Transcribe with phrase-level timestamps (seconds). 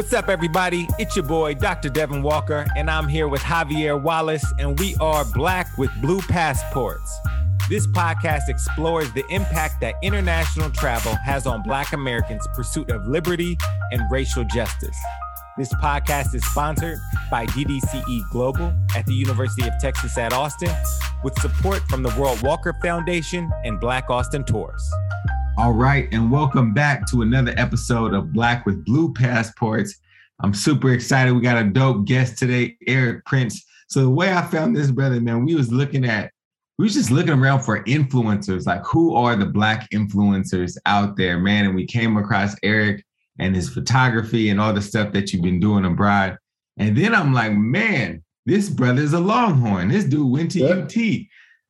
[0.00, 0.88] What's up, everybody?
[0.98, 1.90] It's your boy, Dr.
[1.90, 7.14] Devin Walker, and I'm here with Javier Wallace, and we are Black with Blue Passports.
[7.68, 13.58] This podcast explores the impact that international travel has on Black Americans' pursuit of liberty
[13.92, 14.96] and racial justice.
[15.58, 16.98] This podcast is sponsored
[17.30, 20.74] by DDCE Global at the University of Texas at Austin,
[21.22, 24.90] with support from the World Walker Foundation and Black Austin Tours.
[25.60, 29.94] All right, and welcome back to another episode of Black with Blue Passports.
[30.42, 31.34] I'm super excited.
[31.34, 33.62] We got a dope guest today, Eric Prince.
[33.86, 36.32] So the way I found this brother, man, we was looking at,
[36.78, 41.38] we was just looking around for influencers, like who are the black influencers out there,
[41.38, 41.66] man?
[41.66, 43.04] And we came across Eric
[43.38, 46.38] and his photography and all the stuff that you've been doing abroad.
[46.78, 49.88] And then I'm like, man, this brother's a Longhorn.
[49.88, 50.96] This dude went to UT.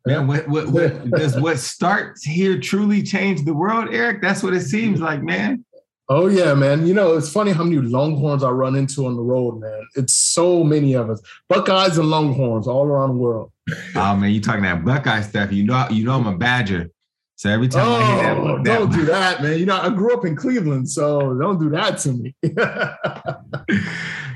[0.07, 4.23] Man, what, what, what does what starts here truly change the world, Eric?
[4.23, 5.65] That's what it seems like, man.
[6.09, 6.89] Oh yeah, man.
[6.89, 9.87] You know, it's funny how many Longhorns I run into on the road, man.
[9.95, 11.23] It's so many of us.
[11.49, 13.53] Buckeyes and Longhorns all around the world.
[13.95, 15.53] Oh man, you talking that Buckeye stuff.
[15.53, 16.91] You know, you know I'm a Badger.
[17.41, 19.59] So every time oh, I hear that, that, don't do that, man.
[19.59, 22.35] You know, I grew up in Cleveland, so don't do that to me.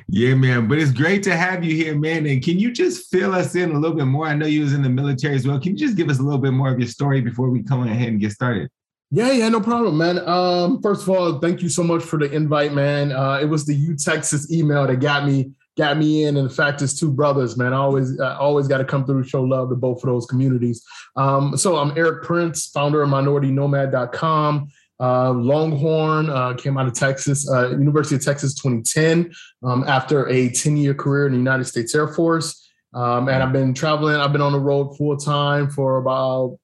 [0.06, 0.68] Yeah, man.
[0.68, 2.26] But it's great to have you here, man.
[2.26, 4.28] And can you just fill us in a little bit more?
[4.28, 5.58] I know you was in the military as well.
[5.58, 7.82] Can you just give us a little bit more of your story before we come
[7.82, 8.68] ahead and get started?
[9.10, 10.20] Yeah, yeah, no problem, man.
[10.28, 13.10] Um, first of all, thank you so much for the invite, man.
[13.10, 16.36] Uh, it was the U Texas email that got me got me in.
[16.36, 17.72] And the fact is, two brothers, man.
[17.72, 20.84] I always I always got to come through show love to both of those communities.
[21.16, 24.68] Um, so I'm Eric Prince, founder of MinorityNomad.com.
[25.00, 30.48] Uh, Longhorn uh, came out of Texas, uh, University of Texas 2010, um, after a
[30.50, 32.60] 10 year career in the United States Air Force.
[32.94, 36.58] Um, and I've been traveling, I've been on the road full time for about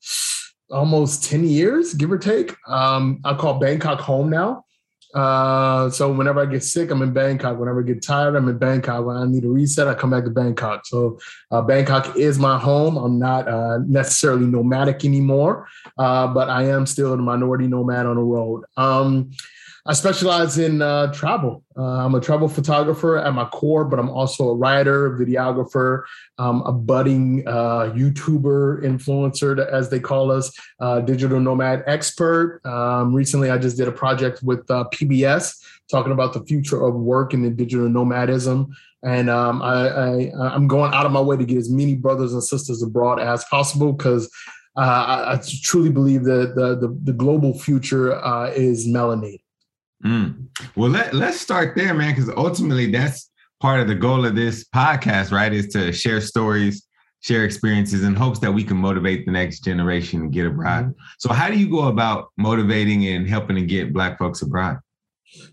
[0.70, 2.54] almost 10 years, give or take.
[2.68, 4.64] Um, I call Bangkok home now.
[5.14, 7.58] Uh, so whenever I get sick, I'm in Bangkok.
[7.58, 9.04] Whenever I get tired, I'm in Bangkok.
[9.04, 10.86] When I need a reset, I come back to Bangkok.
[10.86, 11.18] So
[11.50, 12.96] uh, Bangkok is my home.
[12.96, 18.16] I'm not uh, necessarily nomadic anymore, uh, but I am still a minority nomad on
[18.16, 18.64] the road.
[18.76, 19.32] Um,
[19.86, 21.64] I specialize in uh, travel.
[21.76, 26.02] Uh, I'm a travel photographer at my core, but I'm also a writer, videographer,
[26.38, 32.60] um, a budding uh, YouTuber, influencer, as they call us, uh, digital nomad expert.
[32.64, 35.58] Um, recently, I just did a project with uh, PBS
[35.90, 38.74] talking about the future of work and the digital nomadism.
[39.02, 42.34] And um, I, I, am going out of my way to get as many brothers
[42.34, 44.30] and sisters abroad as possible because
[44.76, 48.12] uh, I, I, truly believe that the, the, the global future
[48.54, 49.40] is melanated.
[50.04, 50.48] Mm.
[50.76, 53.30] Well, let, let's start there, man, because ultimately that's
[53.60, 55.52] part of the goal of this podcast, right?
[55.52, 56.86] Is to share stories,
[57.20, 60.86] share experiences in hopes that we can motivate the next generation to get abroad.
[60.86, 61.02] Mm-hmm.
[61.18, 64.78] So, how do you go about motivating and helping to get Black folks abroad?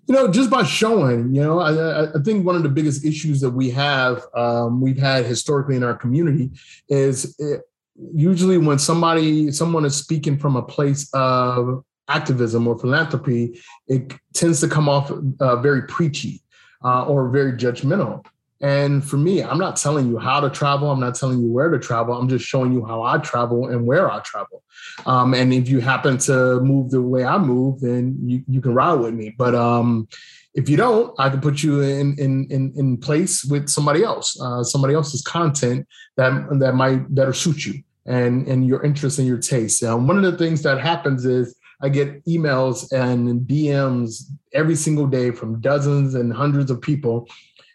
[0.08, 3.42] You know, just by showing, you know, I, I think one of the biggest issues
[3.42, 6.50] that we have, um, we've had historically in our community
[6.90, 7.62] is it,
[7.96, 14.60] usually when somebody, someone is speaking from a place of activism or philanthropy, it tends
[14.62, 16.42] to come off uh, very preachy
[16.84, 18.26] uh, or very judgmental.
[18.60, 20.90] And for me, I'm not telling you how to travel.
[20.90, 22.16] I'm not telling you where to travel.
[22.16, 24.64] I'm just showing you how I travel and where I travel.
[25.06, 28.74] Um, and if you happen to move the way I move, then you, you can
[28.74, 29.36] ride with me.
[29.38, 30.08] But um,
[30.56, 34.40] if you don't, I can put you in in in, in place with somebody else,
[34.42, 39.28] uh, somebody else's content that that might better suit you and and your interests and
[39.28, 39.84] your taste.
[39.84, 44.24] Um, one of the things that happens is I get emails and DMs
[44.54, 47.28] every single day from dozens and hundreds of people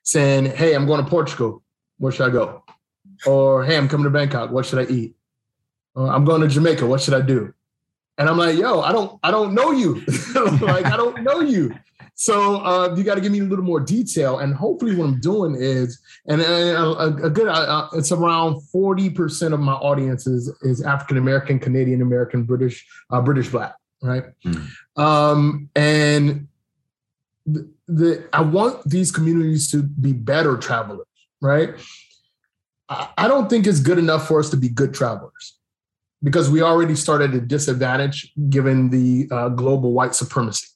[0.03, 1.63] saying, Hey, I'm going to Portugal.
[1.99, 2.65] Where should I go?
[3.27, 4.51] Or, Hey, I'm coming to Bangkok.
[4.51, 5.15] What should I eat?
[5.95, 6.87] Or, I'm going to Jamaica.
[6.87, 7.55] What should I do?
[8.19, 9.95] And I'm like, Yo, I don't, I don't know you.
[10.61, 11.73] like, I don't know you.
[12.15, 14.41] So uh, you got to give me a little more detail.
[14.41, 19.61] And hopefully, what I'm doing is, and a, a, good, uh, it's around 40% of
[19.61, 24.25] my audience is, is African American, Canadian American, British, uh, British Black right?
[24.45, 24.69] Mm.
[24.97, 26.49] Um, and
[27.47, 31.07] the, the, I want these communities to be better travelers,
[31.41, 31.71] right?
[32.89, 35.57] I, I don't think it's good enough for us to be good travelers
[36.23, 40.67] because we already start at a disadvantage given the uh, global white supremacy.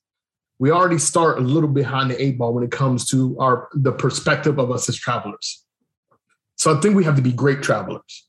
[0.59, 3.93] We already start a little behind the eight ball when it comes to our the
[3.93, 5.65] perspective of us as travelers.
[6.57, 8.27] So I think we have to be great travelers.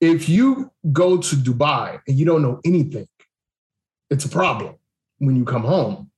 [0.00, 3.06] If you go to Dubai and you don't know anything,
[4.10, 4.74] it's a problem
[5.18, 6.10] when you come home.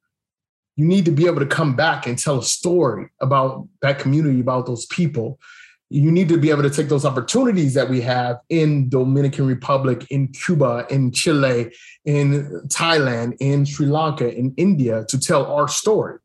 [0.76, 4.40] You need to be able to come back and tell a story about that community,
[4.40, 5.40] about those people.
[5.90, 10.06] You need to be able to take those opportunities that we have in Dominican Republic,
[10.10, 11.72] in Cuba, in Chile,
[12.04, 16.18] in Thailand, in Sri Lanka, in India to tell our story.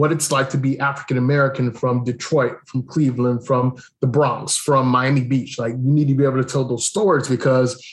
[0.00, 4.86] what it's like to be African American from Detroit, from Cleveland, from the Bronx, from
[4.86, 5.58] Miami Beach.
[5.58, 7.84] Like you need to be able to tell those stories because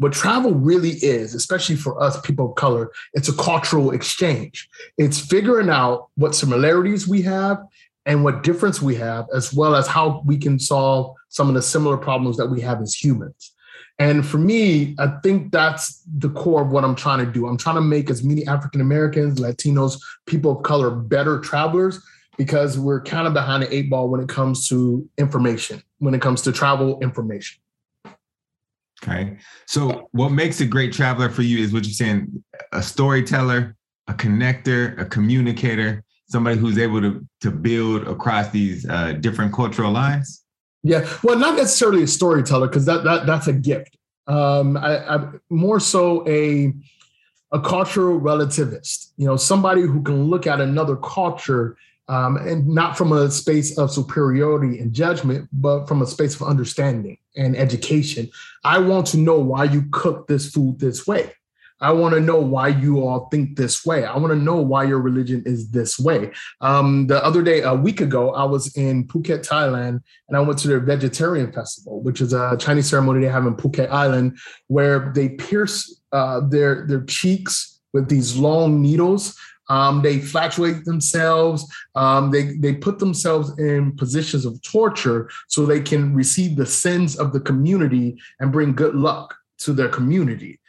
[0.00, 4.66] what travel really is, especially for us people of color, it's a cultural exchange.
[4.96, 7.62] It's figuring out what similarities we have
[8.06, 11.60] and what difference we have, as well as how we can solve some of the
[11.60, 13.52] similar problems that we have as humans.
[13.98, 17.46] And for me, I think that's the core of what I'm trying to do.
[17.46, 22.02] I'm trying to make as many African Americans, Latinos, people of color better travelers
[22.38, 26.22] because we're kind of behind the eight ball when it comes to information, when it
[26.22, 27.60] comes to travel information.
[29.02, 29.38] Okay.
[29.66, 33.76] So, what makes a great traveler for you is what you're saying a storyteller,
[34.08, 39.90] a connector, a communicator, somebody who's able to, to build across these uh, different cultural
[39.90, 40.44] lines?
[40.82, 43.96] Yeah, well, not necessarily a storyteller because that, that that's a gift.
[44.26, 46.72] Um, I, I more so a
[47.52, 49.12] a cultural relativist.
[49.16, 51.76] You know, somebody who can look at another culture
[52.10, 56.42] um, and not from a space of superiority and judgment, but from a space of
[56.42, 58.28] understanding and education.
[58.64, 61.32] I want to know why you cook this food this way.
[61.80, 64.04] I want to know why you all think this way.
[64.04, 66.32] I want to know why your religion is this way.
[66.60, 70.58] Um, the other day, a week ago, I was in Phuket, Thailand, and I went
[70.58, 74.36] to their vegetarian festival, which is a Chinese ceremony they have in Phuket Island,
[74.66, 79.38] where they pierce uh, their their cheeks with these long needles.
[79.70, 81.64] Um, they fluctuate themselves.
[81.94, 87.16] Um, they they put themselves in positions of torture so they can receive the sins
[87.16, 90.60] of the community and bring good luck to their community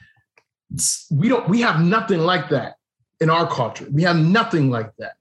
[1.10, 2.76] we don't we have nothing like that
[3.20, 3.88] in our culture.
[3.92, 5.14] We have nothing like that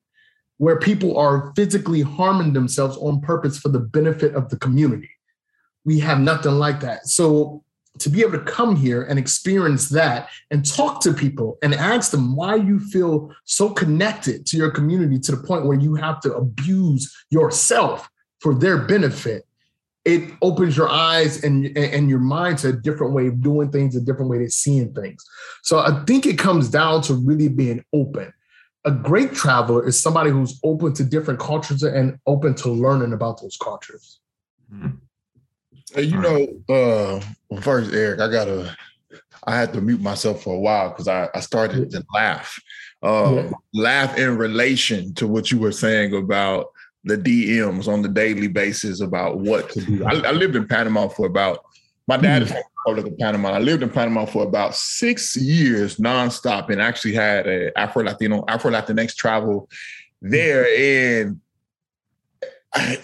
[0.57, 5.11] where people are physically harming themselves on purpose for the benefit of the community.
[5.85, 7.07] We have nothing like that.
[7.07, 7.65] So
[7.99, 12.11] to be able to come here and experience that and talk to people and ask
[12.11, 16.21] them why you feel so connected to your community to the point where you have
[16.21, 18.09] to abuse yourself
[18.39, 19.45] for their benefit
[20.05, 23.95] it opens your eyes and and your mind to a different way of doing things,
[23.95, 25.23] a different way of seeing things.
[25.63, 28.33] So I think it comes down to really being open.
[28.87, 33.43] A great traveler is somebody who's open to different cultures and open to learning about
[33.43, 34.21] those cultures.
[34.73, 34.97] Mm-hmm.
[35.95, 38.77] Hey, you know, uh, first, Eric, I gotta,
[39.45, 42.61] I had to mute myself for a while because I, I started to laugh,
[43.03, 43.51] uh, yeah.
[43.75, 46.67] laugh in relation to what you were saying about
[47.05, 50.05] the DMs on the daily basis about what to do.
[50.05, 51.65] I, I lived in Panama for about
[52.07, 52.55] my dad is hmm.
[52.55, 53.51] from the Republic of Panama.
[53.51, 58.45] I lived in Panama for about six years nonstop and actually had a Afro Latino,
[58.49, 59.69] Afro Latinx travel
[60.21, 60.67] there.
[60.67, 61.41] And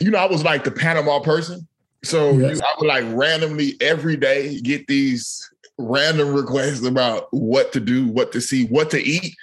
[0.00, 1.66] you know, I was like the Panama person.
[2.06, 2.58] So yes.
[2.58, 8.06] you, I would like randomly every day get these random requests about what to do,
[8.08, 9.34] what to see, what to eat.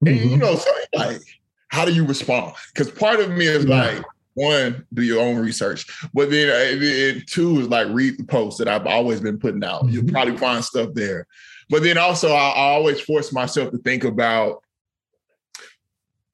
[0.00, 0.28] And mm-hmm.
[0.28, 1.20] you know, so like
[1.68, 2.54] how do you respond?
[2.72, 3.84] Because part of me is yeah.
[3.84, 4.04] like,
[4.34, 8.68] one, do your own research, but then uh, two is like read the posts that
[8.68, 9.82] I've always been putting out.
[9.82, 9.92] Mm-hmm.
[9.92, 11.26] You'll probably find stuff there.
[11.68, 14.62] But then also, I, I always force myself to think about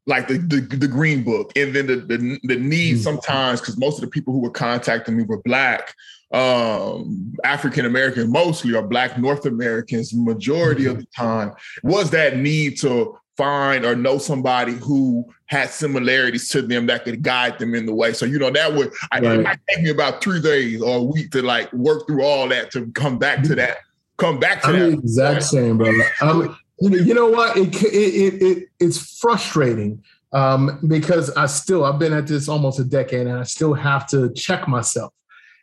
[0.06, 3.02] like the, the, the green book and then the the, the need mm-hmm.
[3.02, 5.94] sometimes because most of the people who were contacting me were black
[6.32, 10.92] um african american mostly or black north americans majority mm-hmm.
[10.92, 16.62] of the time was that need to find or know somebody who had similarities to
[16.62, 18.12] them that could guide them in the way.
[18.12, 19.38] So, you know, that would, I, right.
[19.38, 22.48] it might take me about three days or a week to like work through all
[22.48, 23.78] that to come back to that,
[24.16, 24.90] come back to I'm that.
[24.90, 26.04] the exact same, brother.
[26.20, 27.56] I'm, you know what?
[27.56, 30.02] It, it, it, it's frustrating
[30.32, 34.06] um, because I still, I've been at this almost a decade and I still have
[34.08, 35.12] to check myself.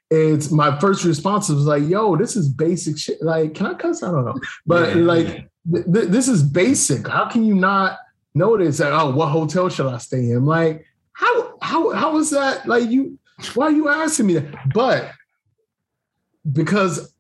[0.10, 3.22] It's my first response was like, yo, this is basic shit.
[3.22, 4.04] Like, can I cuss?
[4.04, 4.36] I don't know.
[4.66, 5.04] But yeah.
[5.04, 5.28] like,
[5.72, 7.08] th- this is basic.
[7.08, 7.98] How can you not
[8.36, 8.94] notice that?
[8.94, 10.46] Oh, what hotel should I stay in?
[10.46, 12.68] Like, how how how is that?
[12.68, 13.18] Like, you
[13.56, 14.74] why are you asking me that?
[14.74, 15.12] But
[16.52, 17.13] because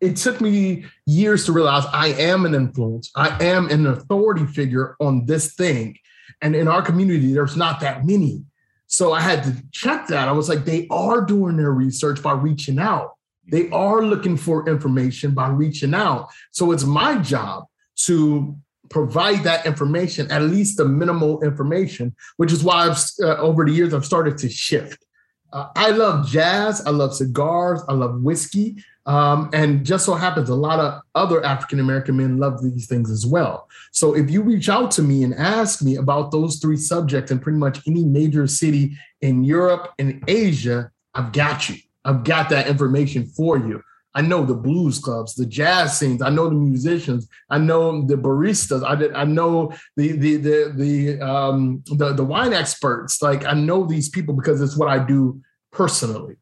[0.00, 3.10] it took me years to realize I am an influence.
[3.14, 5.98] I am an authority figure on this thing.
[6.42, 8.44] And in our community, there's not that many.
[8.88, 10.28] So I had to check that.
[10.28, 13.14] I was like, they are doing their research by reaching out.
[13.48, 16.28] They are looking for information by reaching out.
[16.50, 17.64] So it's my job
[18.04, 18.56] to
[18.90, 23.72] provide that information, at least the minimal information, which is why I've uh, over the
[23.72, 25.04] years I've started to shift.
[25.52, 28.76] Uh, I love jazz, I love cigars, I love whiskey,
[29.06, 33.10] um, and just so happens a lot of other African American men love these things
[33.10, 33.68] as well.
[33.92, 37.38] So if you reach out to me and ask me about those three subjects in
[37.38, 41.76] pretty much any major city in Europe and Asia, I've got you.
[42.04, 43.82] I've got that information for you.
[44.16, 46.22] I know the blues clubs, the jazz scenes.
[46.22, 47.28] I know the musicians.
[47.50, 48.82] I know the baristas.
[48.82, 53.20] I did, I know the the the the um, the the wine experts.
[53.20, 56.36] Like I know these people because it's what I do personally.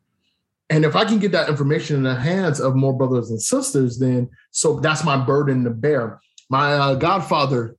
[0.71, 3.99] And if I can get that information in the hands of more brothers and sisters,
[3.99, 6.21] then so that's my burden to bear.
[6.49, 7.77] My uh, godfather,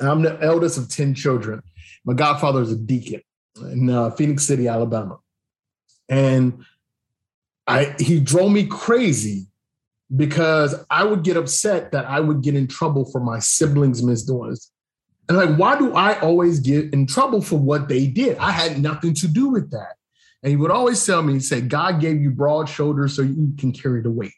[0.00, 1.62] I'm the eldest of 10 children.
[2.04, 3.20] My godfather is a deacon
[3.60, 5.18] in uh, Phenix City, Alabama.
[6.08, 6.64] And
[7.66, 9.46] I he drove me crazy
[10.14, 14.70] because I would get upset that I would get in trouble for my siblings' misdoings.
[15.28, 18.36] And like, why do I always get in trouble for what they did?
[18.36, 19.94] I had nothing to do with that.
[20.44, 23.54] And he would always tell me, he said, God gave you broad shoulders so you
[23.58, 24.34] can carry the weight.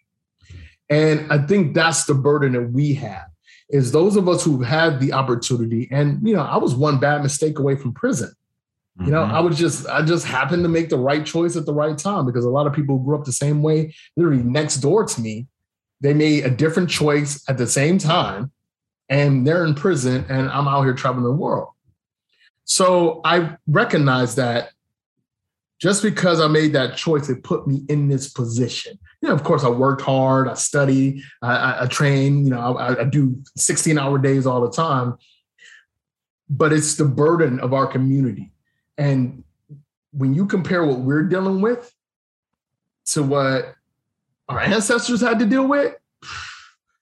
[0.89, 3.27] And I think that's the burden that we have
[3.69, 5.89] is those of us who've had the opportunity.
[5.91, 8.33] And, you know, I was one bad mistake away from prison.
[8.99, 9.35] You know, mm-hmm.
[9.35, 12.25] I was just, I just happened to make the right choice at the right time
[12.25, 15.21] because a lot of people who grew up the same way, literally next door to
[15.21, 15.49] me,
[16.01, 18.53] they made a different choice at the same time
[19.11, 21.69] and they're in prison and I'm out here traveling the world.
[22.65, 24.71] So I recognize that
[25.79, 28.99] just because I made that choice, it put me in this position.
[29.21, 32.77] You know, of course, I worked hard, I study, I, I, I train, you know,
[32.77, 35.17] I, I do 16 hour days all the time.
[36.49, 38.53] But it's the burden of our community.
[38.97, 39.45] And
[40.13, 41.93] when you compare what we're dealing with
[43.07, 43.75] to what
[44.49, 45.95] our ancestors had to deal with,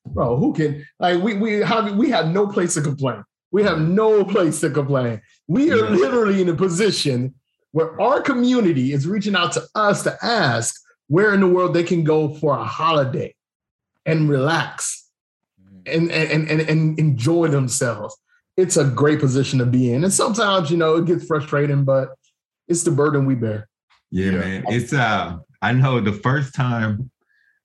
[0.07, 3.23] bro, who can like we we have we have no place to complain.
[3.51, 5.21] We have no place to complain.
[5.47, 7.35] We are literally in a position
[7.75, 11.83] where our community is reaching out to us to ask where in the world they
[11.83, 13.35] can go for a holiday
[14.07, 15.11] and relax
[15.85, 18.17] and, and, and, and enjoy themselves.
[18.57, 20.05] It's a great position to be in.
[20.05, 22.11] And sometimes, you know, it gets frustrating, but
[22.69, 23.69] it's the burden we bear.
[24.13, 24.39] Yeah, yeah.
[24.39, 24.65] man.
[24.69, 27.11] It's uh I know the first time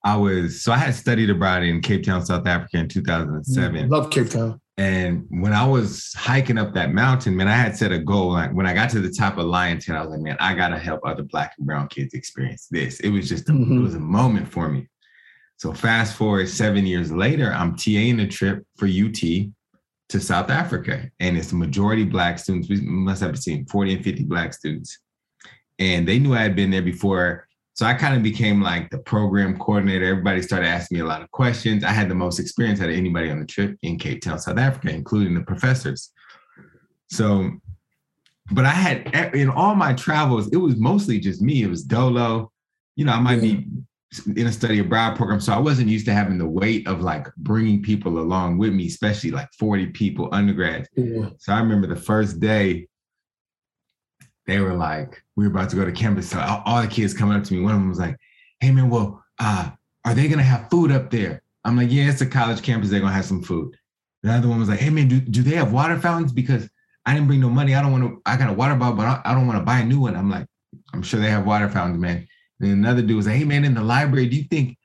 [0.03, 3.89] I was so I had studied abroad in Cape Town, South Africa in 2007.
[3.89, 4.59] Love Cape Town.
[4.79, 8.31] And when I was hiking up that mountain, man, I had set a goal.
[8.31, 10.79] Like when I got to the top of Lionton, I was like, man, I gotta
[10.79, 13.01] help other black and brown kids experience this.
[13.01, 13.77] It was just a, mm-hmm.
[13.77, 14.87] it was a moment for me.
[15.57, 21.11] So fast forward seven years later, I'm TAing a trip for UT to South Africa,
[21.19, 22.69] and it's majority black students.
[22.69, 24.97] We must have seen 40 and 50 black students,
[25.77, 28.97] and they knew I had been there before so I kind of became like the
[28.97, 30.05] program coordinator.
[30.05, 31.83] Everybody started asking me a lot of questions.
[31.83, 34.57] I had the most experience out of anybody on the trip in Cape Town, South
[34.57, 36.11] Africa, including the professors.
[37.09, 37.51] So,
[38.51, 41.63] but I had in all my travels, it was mostly just me.
[41.63, 42.51] It was dolo.
[42.97, 43.53] You know, I might yeah.
[43.53, 43.67] be
[44.35, 45.39] in a study abroad program.
[45.39, 48.87] So I wasn't used to having the weight of like bringing people along with me,
[48.87, 50.89] especially like 40 people undergrads.
[50.97, 51.29] Yeah.
[51.37, 52.88] So I remember the first day
[54.49, 56.29] they were like, we were about to go to campus.
[56.29, 57.61] So all, all the kids coming up to me.
[57.61, 58.17] One of them was like,
[58.59, 59.69] hey man, well, uh,
[60.05, 61.41] are they gonna have food up there?
[61.65, 62.89] I'm like, yeah, it's a college campus.
[62.89, 63.75] They're gonna have some food.
[64.23, 66.31] The other one was like, hey man, do, do they have water fountains?
[66.31, 66.69] Because
[67.05, 67.75] I didn't bring no money.
[67.75, 69.65] I don't want to, I got a water bottle, but I, I don't want to
[69.65, 70.15] buy a new one.
[70.15, 70.45] I'm like,
[70.93, 72.27] I'm sure they have water fountains, man.
[72.59, 74.77] And another dude was like, hey man, in the library, do you think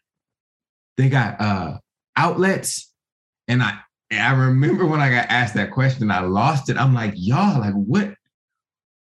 [0.97, 1.79] they got uh
[2.17, 2.93] outlets?
[3.49, 3.79] And I
[4.13, 6.77] I remember when I got asked that question, I lost it.
[6.77, 8.15] I'm like, y'all, like what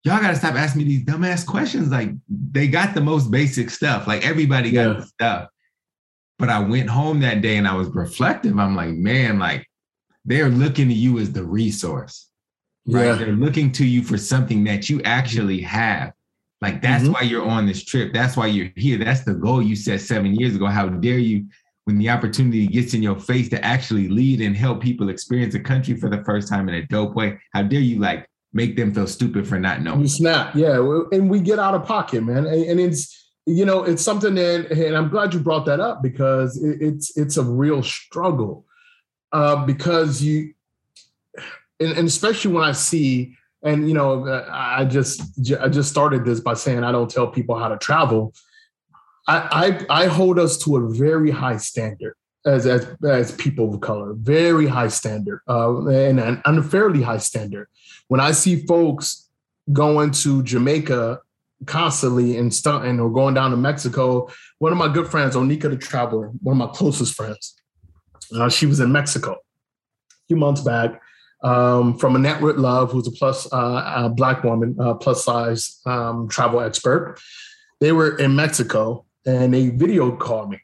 [0.03, 1.89] y'all got to stop asking me these dumbass questions.
[1.89, 4.07] Like they got the most basic stuff.
[4.07, 4.93] Like everybody got yeah.
[4.93, 5.50] the stuff.
[6.39, 8.60] But I went home that day and I was reflective.
[8.60, 9.65] I'm like, man, like
[10.25, 12.29] they're looking to you as the resource.
[12.86, 13.05] Right.
[13.05, 13.15] Yeah.
[13.15, 16.12] They're looking to you for something that you actually have.
[16.62, 17.13] Like that's mm-hmm.
[17.13, 18.13] why you're on this trip.
[18.13, 18.98] That's why you're here.
[18.98, 20.65] That's the goal you set seven years ago.
[20.65, 21.45] How dare you,
[21.86, 25.60] when the opportunity gets in your face to actually lead and help people experience a
[25.60, 27.39] country for the first time in a dope way?
[27.53, 30.01] How dare you like make them feel stupid for not knowing.
[30.01, 30.77] You snap, yeah,
[31.12, 34.95] and we get out of pocket, man, and, it's you know it's something that, and
[34.95, 38.65] I'm glad you brought that up because it, it's it's a real struggle
[39.31, 40.53] uh, because you,
[41.79, 45.22] and, and especially when I see, and you know, I just
[45.60, 48.33] I just started this by saying I don't tell people how to travel.
[49.25, 53.81] I, I, I hold us to a very high standard as as, as people of
[53.81, 57.67] color, very high standard, uh, and an unfairly high standard
[58.13, 59.27] when I see folks
[59.72, 61.20] going to Jamaica
[61.65, 64.29] constantly and stunting or going down to Mexico,
[64.60, 67.55] one of my good friends, Onika the Traveler, one of my closest friends,
[68.36, 71.01] uh, she was in Mexico a few months back
[71.43, 76.27] um, from Annette Love, who's a plus uh, a black woman, uh, plus size um,
[76.29, 77.20] travel expert.
[77.82, 80.60] They were in Mexico and they video called me,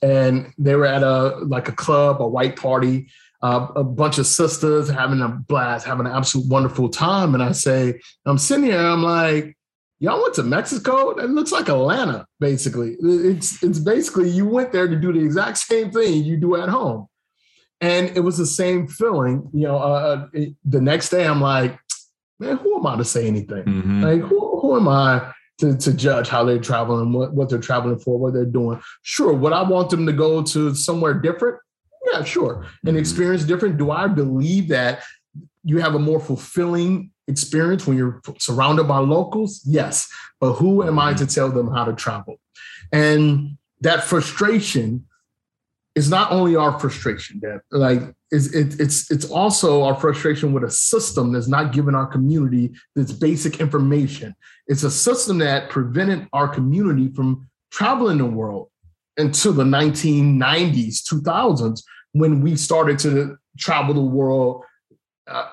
[0.00, 3.10] and they were at a like a club, a white party,
[3.42, 7.34] uh, a bunch of sisters having a blast, having an absolute wonderful time.
[7.34, 9.56] And I say, I'm sitting here, I'm like,
[10.00, 11.14] y'all went to Mexico?
[11.14, 12.96] That looks like Atlanta, basically.
[13.00, 16.68] It's it's basically you went there to do the exact same thing you do at
[16.68, 17.06] home.
[17.80, 19.48] And it was the same feeling.
[19.52, 21.78] You know, uh, uh the next day I'm like,
[22.40, 23.64] man, who am I to say anything?
[23.64, 24.02] Mm-hmm.
[24.02, 27.98] Like, who, who am I to, to judge how they're traveling, what, what they're traveling
[27.98, 28.80] for, what they're doing?
[29.02, 31.58] Sure, would I want them to go to somewhere different?
[32.12, 32.64] Yeah, sure.
[32.84, 32.96] And mm-hmm.
[32.98, 33.78] experience different.
[33.78, 35.02] Do I believe that
[35.64, 39.62] you have a more fulfilling experience when you're surrounded by locals?
[39.64, 40.08] Yes.
[40.40, 41.26] But who am I to mm-hmm.
[41.26, 42.40] tell them how to travel?
[42.92, 45.06] And that frustration
[45.94, 48.00] is not only our frustration, that like
[48.30, 52.72] it's, it, it's it's also our frustration with a system that's not giving our community
[52.94, 54.34] this basic information.
[54.68, 58.70] It's a system that prevented our community from traveling the world
[59.16, 64.64] until the 1990s, 2000s, when we started to travel the world
[65.28, 65.46] uh,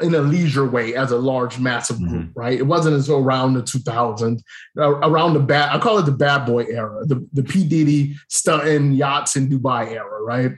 [0.00, 2.38] in a leisure way as a large, massive group, mm-hmm.
[2.38, 2.58] right?
[2.58, 4.40] It wasn't until around the 2000s,
[4.78, 7.66] uh, around the bad, I call it the bad boy era, the, the P.
[7.66, 10.52] Diddy stunting yachts in Dubai era, right?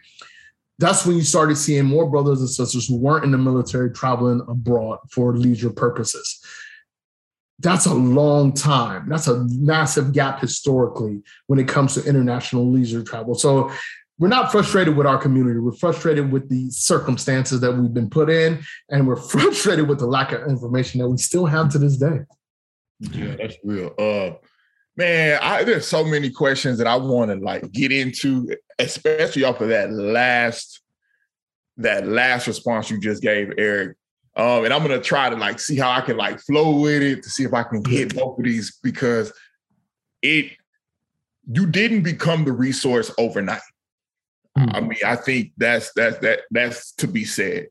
[0.79, 4.43] That's when you started seeing more brothers and sisters who weren't in the military traveling
[4.49, 6.43] abroad for leisure purposes.
[7.59, 9.09] That's a long time.
[9.09, 13.35] That's a massive gap historically when it comes to international leisure travel.
[13.35, 13.71] So
[14.21, 15.59] we're not frustrated with our community.
[15.59, 20.07] We're frustrated with the circumstances that we've been put in, and we're frustrated with the
[20.07, 22.21] lack of information that we still have to this day.
[23.01, 23.95] Yeah, that's real.
[23.99, 24.37] Uh,
[24.95, 29.63] man, I, there's so many questions that I want to like get into, especially off
[29.63, 30.83] of that last
[31.79, 33.97] that last response you just gave, Eric.
[34.37, 37.23] Um, and I'm gonna try to like see how I can like flow with it
[37.23, 39.33] to see if I can hit both of these because
[40.21, 40.53] it
[41.51, 43.63] you didn't become the resource overnight.
[44.59, 44.77] Mm-hmm.
[44.77, 47.69] I mean, I think that's that's that that's to be said.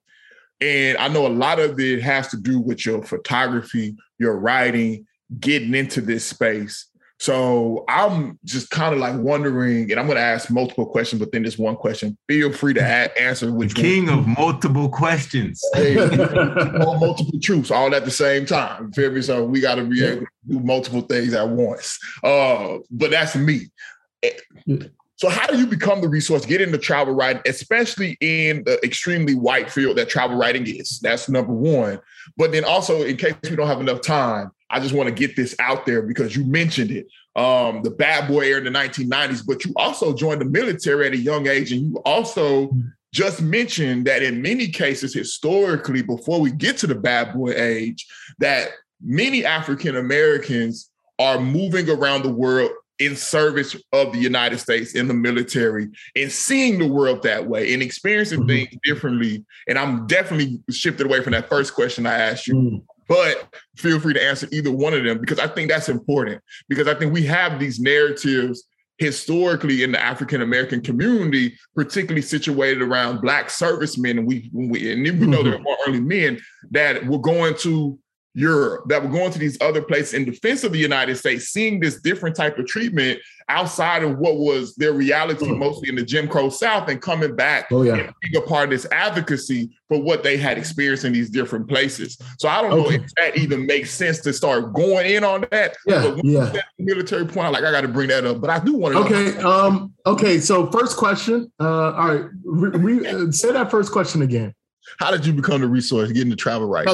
[0.61, 5.07] And I know a lot of it has to do with your photography, your writing,
[5.39, 6.89] getting into this space.
[7.19, 11.43] So I'm just kind of like wondering, and I'm going to ask multiple questions within
[11.43, 12.17] this one question.
[12.29, 14.19] Feel free to add, answer which the king one.
[14.19, 15.61] of multiple questions.
[15.73, 18.93] Hey, multiple truths all at the same time.
[18.93, 19.21] Feel me?
[19.21, 21.99] So we got to be able to do multiple things at once.
[22.23, 23.67] Uh, but that's me.
[25.19, 29.35] So, how do you become the resource, get into travel writing, especially in the extremely
[29.35, 30.97] white field that travel writing is?
[31.01, 31.99] That's number one.
[32.37, 35.35] But then also, in case we don't have enough time, I just want to get
[35.35, 37.07] this out there because you mentioned it.
[37.35, 41.13] Um, the bad boy era in the 1990s, but you also joined the military at
[41.13, 42.71] a young age, and you also
[43.13, 48.07] just mentioned that in many cases, historically, before we get to the bad boy age,
[48.37, 48.69] that
[49.03, 55.07] many African Americans are moving around the world in service of the United States in
[55.07, 58.49] the military and seeing the world that way and experiencing mm-hmm.
[58.49, 59.45] things differently.
[59.67, 62.55] And I'm definitely shifted away from that first question I asked you.
[62.55, 62.83] Mm.
[63.07, 66.43] But feel free to answer either one of them because I think that's important.
[66.67, 68.65] Because I think we have these narratives
[68.99, 75.01] historically in the African American community, particularly situated around Black servicemen, and we, we and
[75.01, 75.49] we know mm-hmm.
[75.49, 76.39] there are more early men
[76.71, 77.97] that were going to
[78.33, 81.79] Europe, that were going to these other places in defense of the United States, seeing
[81.79, 85.57] this different type of treatment outside of what was their reality, mm.
[85.57, 87.95] mostly in the Jim Crow South, and coming back oh, yeah.
[87.95, 91.67] and being a part of this advocacy for what they had experienced in these different
[91.67, 92.17] places.
[92.37, 92.97] So I don't okay.
[92.97, 95.75] know if that even makes sense to start going in on that.
[95.87, 96.53] Yeah, yeah.
[96.77, 98.99] military point, like I got to bring that up, but I do want to.
[99.01, 100.39] Okay, um, okay.
[100.39, 101.51] So first question.
[101.59, 104.53] Uh, all right, re- re- uh, say that first question again.
[104.97, 106.85] How did you become the resource, getting the travel right?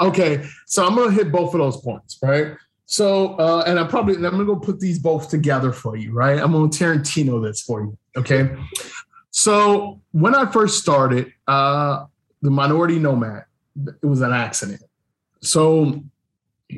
[0.00, 0.44] Okay.
[0.66, 2.54] So I'm gonna hit both of those points, right?
[2.86, 6.38] So, uh, and I probably I'm gonna go put these both together for you, right?
[6.38, 8.50] I'm gonna Tarantino this for you, okay?
[9.30, 12.04] So when I first started, uh,
[12.42, 13.44] the Minority Nomad,
[13.86, 14.82] it was an accident.
[15.40, 16.02] So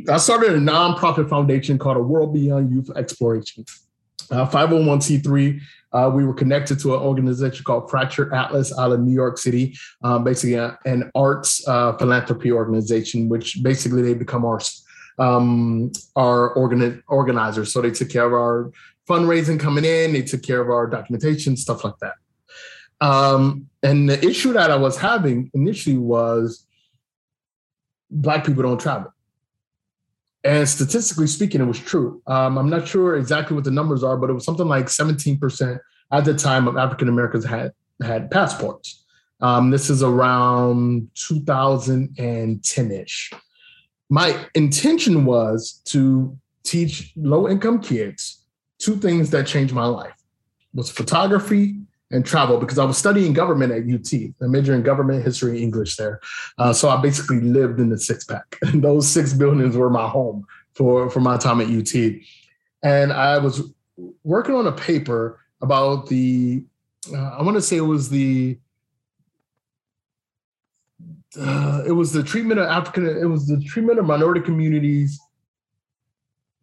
[0.08, 3.64] I started a nonprofit foundation called A World Beyond Youth Exploration,
[4.30, 5.60] uh, 501c3
[5.94, 9.76] uh, we were connected to an organization called Fractured Atlas out of New York City,
[10.02, 14.60] um, basically a, an arts uh, philanthropy organization, which basically they become our
[15.20, 17.72] um, our organi- organizers.
[17.72, 18.72] So they took care of our
[19.08, 22.14] fundraising coming in, they took care of our documentation, stuff like that.
[23.00, 26.66] Um, and the issue that I was having initially was
[28.10, 29.13] Black people don't travel.
[30.44, 32.20] And statistically speaking, it was true.
[32.26, 35.78] Um, I'm not sure exactly what the numbers are, but it was something like 17%
[36.12, 39.04] at the time of African Americans had had passports.
[39.40, 43.32] Um, this is around 2010-ish.
[44.10, 48.44] My intention was to teach low-income kids
[48.78, 50.12] two things that changed my life
[50.74, 51.76] was photography
[52.14, 54.12] and travel because I was studying government at UT.
[54.40, 56.20] I majored in government history and English there.
[56.58, 58.56] Uh, so I basically lived in the six pack.
[58.62, 61.94] And those six buildings were my home for for my time at UT,
[62.82, 63.62] and I was
[64.22, 66.64] working on a paper about the.
[67.12, 68.58] Uh, I want to say it was the.
[71.38, 73.06] Uh, it was the treatment of African.
[73.06, 75.20] It was the treatment of minority communities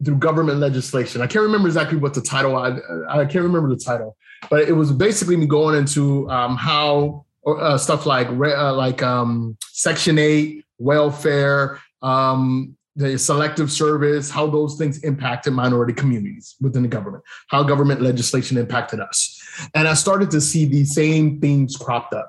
[0.04, 1.20] through government legislation.
[1.20, 2.56] I can't remember exactly what the title.
[2.56, 4.16] I I can't remember the title,
[4.50, 9.56] but it was basically me going into um, how uh, stuff like uh, like um,
[9.62, 16.88] Section Eight, welfare, um, the selective service, how those things impacted minority communities within the
[16.88, 19.40] government, how government legislation impacted us.
[19.74, 22.28] And I started to see these same things cropped up.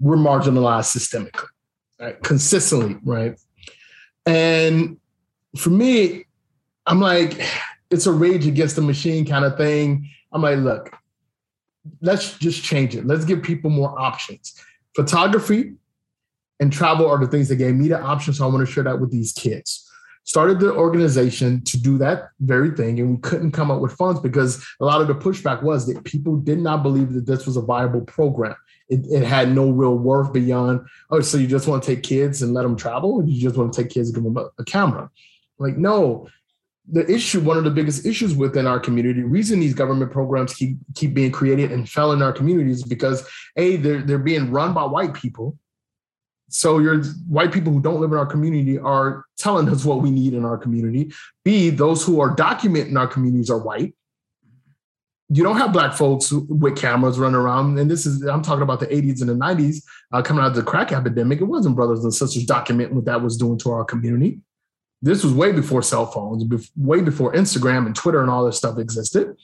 [0.00, 1.46] We're marginalized systemically,
[2.00, 2.20] right?
[2.22, 3.38] consistently, right?
[4.26, 4.98] And
[5.56, 6.24] for me,
[6.86, 7.40] I'm like,
[7.90, 10.08] it's a rage against the machine kind of thing.
[10.32, 10.96] I'm like, look,
[12.00, 13.06] let's just change it.
[13.06, 14.54] Let's give people more options.
[14.94, 15.74] Photography
[16.60, 18.32] and travel are the things that gave me the option.
[18.34, 19.88] So I want to share that with these kids.
[20.24, 24.20] Started the organization to do that very thing, and we couldn't come up with funds
[24.20, 27.56] because a lot of the pushback was that people did not believe that this was
[27.56, 28.54] a viable program.
[28.88, 32.40] It, it had no real worth beyond, oh, so you just want to take kids
[32.40, 34.64] and let them travel, you just want to take kids and give them a, a
[34.64, 35.10] camera?
[35.58, 36.28] Like, no,
[36.92, 40.76] the issue, one of the biggest issues within our community, reason these government programs keep
[40.94, 43.26] keep being created and fell in our communities because
[43.56, 45.58] a they're they're being run by white people.
[46.50, 50.10] So your white people who don't live in our community are telling us what we
[50.10, 51.10] need in our community.
[51.44, 53.94] B those who are documenting our communities are white.
[55.30, 58.80] You don't have black folks with cameras running around, and this is I'm talking about
[58.80, 59.78] the 80s and the 90s
[60.12, 61.40] uh, coming out of the crack epidemic.
[61.40, 64.40] It wasn't brothers and sisters documenting what that was doing to our community
[65.02, 66.44] this was way before cell phones,
[66.76, 69.36] way before Instagram and Twitter and all this stuff existed.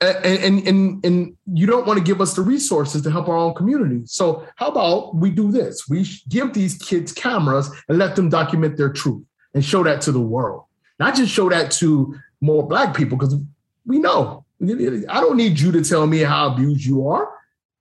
[0.00, 3.36] And, and, and, and you don't want to give us the resources to help our
[3.36, 4.00] own community.
[4.06, 5.86] So how about we do this?
[5.90, 9.22] We give these kids cameras and let them document their truth
[9.52, 10.64] and show that to the world.
[10.98, 13.36] Not just show that to more black people, because
[13.84, 14.46] we know.
[14.62, 17.28] I don't need you to tell me how abused you are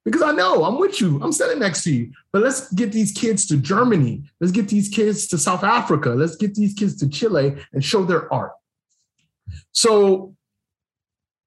[0.06, 1.20] because I know I'm with you.
[1.22, 2.12] I'm sitting next to you.
[2.32, 4.24] But let's get these kids to Germany.
[4.40, 6.10] Let's get these kids to South Africa.
[6.10, 8.54] Let's get these kids to Chile and show their art.
[9.72, 10.36] So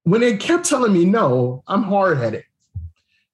[0.05, 2.45] when they kept telling me no, I'm hard headed.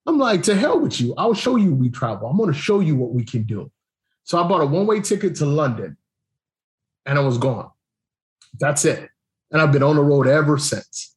[0.06, 1.14] I'm like, to hell with you.
[1.18, 2.28] I'll show you we travel.
[2.28, 3.70] I'm going to show you what we can do.
[4.24, 5.96] So I bought a one way ticket to London
[7.04, 7.70] and I was gone.
[8.58, 9.10] That's it.
[9.50, 11.14] And I've been on the road ever since.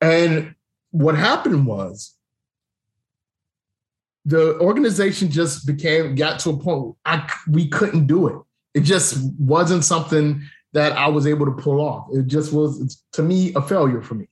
[0.00, 0.54] And
[0.90, 2.14] what happened was
[4.24, 8.36] the organization just became got to a point I we couldn't do it.
[8.74, 12.08] It just wasn't something that I was able to pull off.
[12.12, 14.28] It just was to me a failure for me.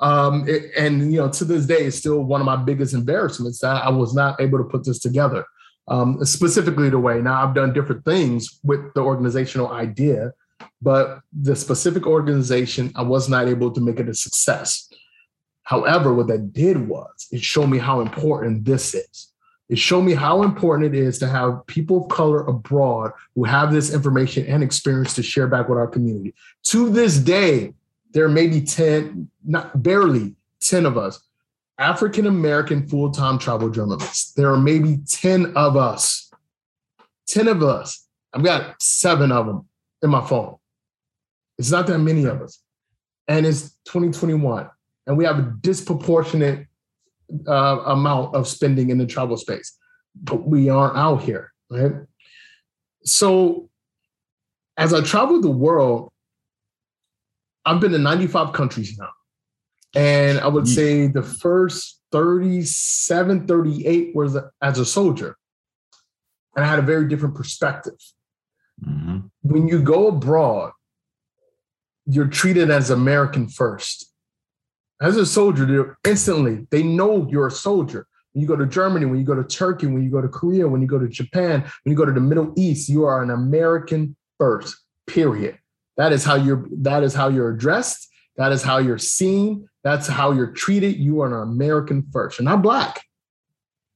[0.00, 3.60] Um, it, and you know, to this day, it's still one of my biggest embarrassments
[3.60, 5.44] that I was not able to put this together.
[5.88, 10.32] Um, specifically, the way now I've done different things with the organizational idea,
[10.80, 14.89] but the specific organization, I was not able to make it a success.
[15.70, 19.28] However, what that did was it showed me how important this is.
[19.68, 23.72] It showed me how important it is to have people of color abroad who have
[23.72, 26.34] this information and experience to share back with our community.
[26.64, 27.72] To this day,
[28.10, 31.20] there may be 10, not barely 10 of us,
[31.78, 34.32] African American full time travel journalists.
[34.32, 36.32] There are maybe 10 of us.
[37.28, 38.08] 10 of us.
[38.32, 39.68] I've got seven of them
[40.02, 40.56] in my phone.
[41.58, 42.60] It's not that many of us.
[43.28, 44.68] And it's 2021
[45.10, 46.68] and we have a disproportionate
[47.48, 49.76] uh, amount of spending in the travel space,
[50.14, 51.94] but we aren't out here, right?
[53.02, 53.70] So,
[54.76, 56.12] as I travel the world,
[57.64, 59.10] I've been to 95 countries now.
[59.96, 65.36] And I would say the first 37, 38 was as a soldier.
[66.54, 67.98] And I had a very different perspective.
[68.86, 69.18] Mm-hmm.
[69.42, 70.70] When you go abroad,
[72.06, 74.09] you're treated as American first
[75.00, 78.06] as a soldier, instantly they know you're a soldier.
[78.32, 80.68] When you go to Germany, when you go to Turkey, when you go to Korea,
[80.68, 83.30] when you go to Japan, when you go to the Middle East, you are an
[83.30, 84.76] American first.
[85.06, 85.58] Period.
[85.96, 86.66] That is how you're.
[86.70, 88.08] That is how you're addressed.
[88.36, 89.68] That is how you're seen.
[89.82, 90.96] That's how you're treated.
[90.96, 92.38] You are an American first.
[92.38, 93.02] You're not black.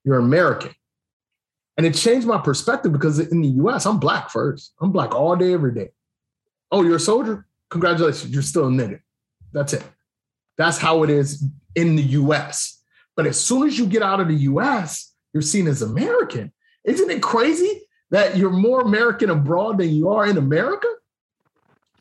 [0.04, 0.72] You're American.
[1.76, 4.74] And it changed my perspective because in the US, I'm black first.
[4.80, 5.90] I'm black all day, every day.
[6.70, 7.46] Oh, you're a soldier?
[7.70, 9.00] Congratulations, you're still a nigga.
[9.52, 9.84] That's it.
[10.56, 12.82] That's how it is in the US.
[13.16, 16.52] But as soon as you get out of the US, you're seen as American.
[16.84, 20.88] Isn't it crazy that you're more American abroad than you are in America?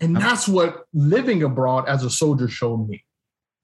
[0.01, 3.03] And that's what living abroad as a soldier showed me.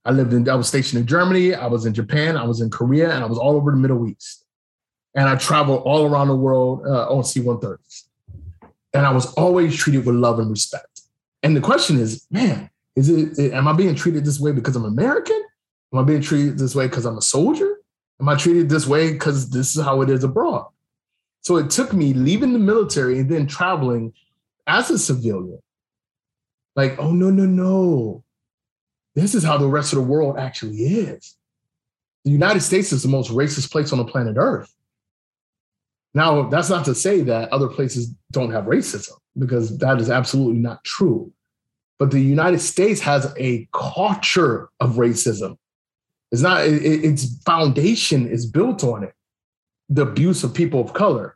[0.06, 2.69] I lived in, I was stationed in Germany, I was in Japan, I was in
[2.69, 4.45] Korea, and I was all over the Middle East.
[5.15, 8.06] And I traveled all around the world uh, on C 130s.
[8.93, 11.02] And I was always treated with love and respect.
[11.43, 14.85] And the question is, man, is it, am I being treated this way because I'm
[14.85, 15.41] American?
[15.93, 17.77] Am I being treated this way because I'm a soldier?
[18.19, 20.67] Am I treated this way because this is how it is abroad?
[21.41, 24.13] So it took me leaving the military and then traveling
[24.67, 25.59] as a civilian.
[26.75, 28.23] Like, oh, no, no, no.
[29.15, 31.35] This is how the rest of the world actually is.
[32.25, 34.73] The United States is the most racist place on the planet Earth.
[36.13, 40.59] Now, that's not to say that other places don't have racism, because that is absolutely
[40.59, 41.31] not true.
[41.99, 45.57] But the United States has a culture of racism.
[46.31, 49.13] It's not, it, its foundation is built on it
[49.89, 51.35] the abuse of people of color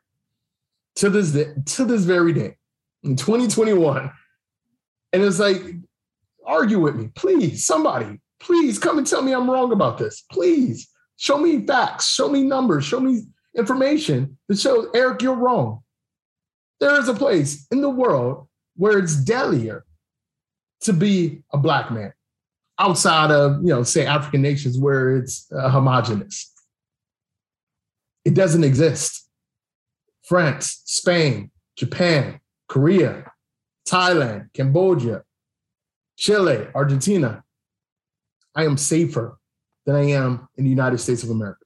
[0.96, 2.56] to this day, to this very day
[3.04, 4.12] in 2021.
[5.12, 5.62] And it's like,
[6.46, 10.24] argue with me, please, somebody, please come and tell me I'm wrong about this.
[10.32, 13.24] Please show me facts, show me numbers, show me
[13.58, 15.82] information that shows Eric, you're wrong.
[16.80, 19.86] There is a place in the world where it's deadlier
[20.84, 22.14] to be a black man
[22.80, 26.52] outside of, you know, say African nations where it's uh, homogenous.
[28.26, 29.30] It doesn't exist.
[30.24, 33.32] France, Spain, Japan, Korea,
[33.88, 35.24] Thailand, Cambodia,
[36.18, 37.44] Chile, Argentina.
[38.56, 39.38] I am safer
[39.86, 41.66] than I am in the United States of America.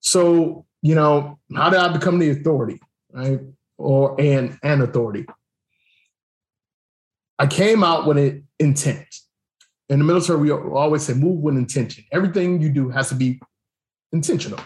[0.00, 2.80] So, you know, how did I become the authority,
[3.12, 3.40] right?
[3.78, 5.26] Or an an authority?
[7.38, 9.06] I came out with an intent.
[9.88, 12.04] In the military, we always say move with intention.
[12.10, 13.40] Everything you do has to be
[14.12, 14.60] intentional.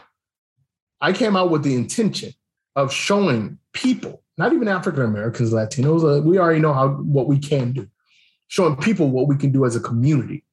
[1.00, 2.32] I came out with the intention
[2.76, 7.38] of showing people, not even African Americans, Latinos, uh, we already know how what we
[7.38, 7.88] can do,
[8.48, 10.44] showing people what we can do as a community.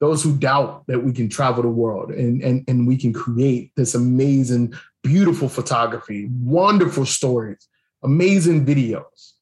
[0.00, 3.72] Those who doubt that we can travel the world and, and, and we can create
[3.76, 7.68] this amazing, beautiful photography, wonderful stories,
[8.02, 9.32] amazing videos.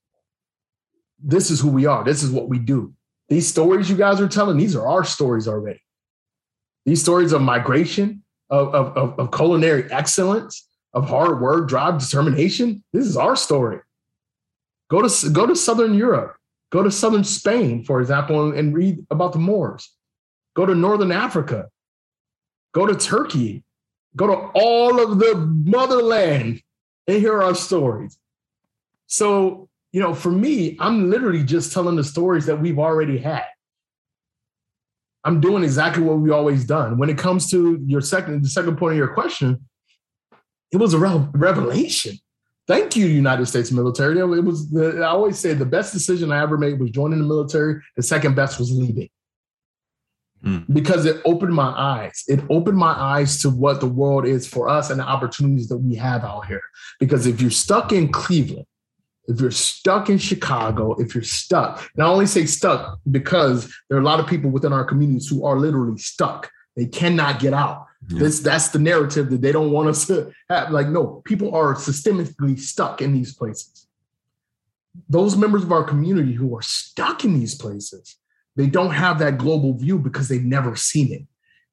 [1.18, 2.04] This is who we are.
[2.04, 2.94] This is what we do.
[3.28, 5.82] These stories you guys are telling, these are our stories already.
[6.86, 12.82] These stories of migration, of, of, of culinary excellence, of hard work, drive, determination.
[12.92, 13.80] This is our story.
[14.90, 16.36] Go to go to Southern Europe,
[16.70, 19.90] go to Southern Spain, for example, and, and read about the Moors.
[20.56, 21.68] Go to Northern Africa.
[22.72, 23.64] Go to Turkey.
[24.16, 26.62] Go to all of the motherland
[27.06, 28.18] and hear our stories.
[29.06, 33.46] So, you know, for me, I'm literally just telling the stories that we've already had.
[35.24, 36.98] I'm doing exactly what we always done.
[36.98, 39.68] When it comes to your second, the second point of your question,
[40.70, 42.16] it was a revelation.
[42.68, 44.20] Thank you, United States military.
[44.20, 44.70] It was.
[44.70, 47.82] The, I always say the best decision I ever made was joining the military.
[47.96, 49.08] The second best was leaving.
[50.44, 50.58] Hmm.
[50.72, 52.22] Because it opened my eyes.
[52.28, 55.78] It opened my eyes to what the world is for us and the opportunities that
[55.78, 56.62] we have out here.
[57.00, 58.66] Because if you're stuck in Cleveland,
[59.28, 63.98] if you're stuck in Chicago, if you're stuck, and I only say stuck because there
[63.98, 66.50] are a lot of people within our communities who are literally stuck.
[66.76, 67.86] They cannot get out.
[68.08, 68.20] Yeah.
[68.20, 70.70] This that's the narrative that they don't want us to have.
[70.70, 73.86] Like, no, people are systemically stuck in these places.
[75.10, 78.16] Those members of our community who are stuck in these places,
[78.56, 81.22] they don't have that global view because they've never seen it.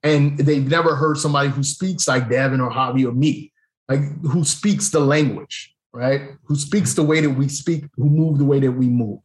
[0.04, 3.54] And they've never heard somebody who speaks like Devin or Javi or me,
[3.88, 6.32] like who speaks the language right?
[6.44, 9.20] Who speaks the way that we speak, who move the way that we move.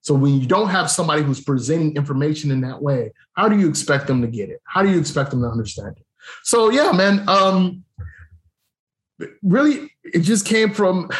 [0.00, 3.68] So when you don't have somebody who's presenting information in that way, how do you
[3.68, 4.62] expect them to get it?
[4.64, 6.06] How do you expect them to understand it?
[6.42, 7.84] So yeah, man, um,
[9.42, 11.10] really, it just came from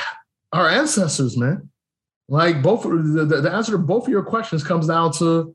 [0.52, 1.68] our ancestors, man.
[2.28, 5.54] Like both the, the answer to both of your questions comes down to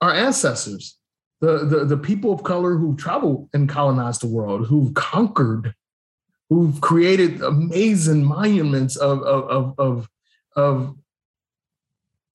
[0.00, 0.98] our ancestors,
[1.40, 5.74] the, the, the people of color who traveled and colonized the world, who've conquered
[6.50, 10.08] who've created amazing monuments of, of, of, of,
[10.56, 10.96] of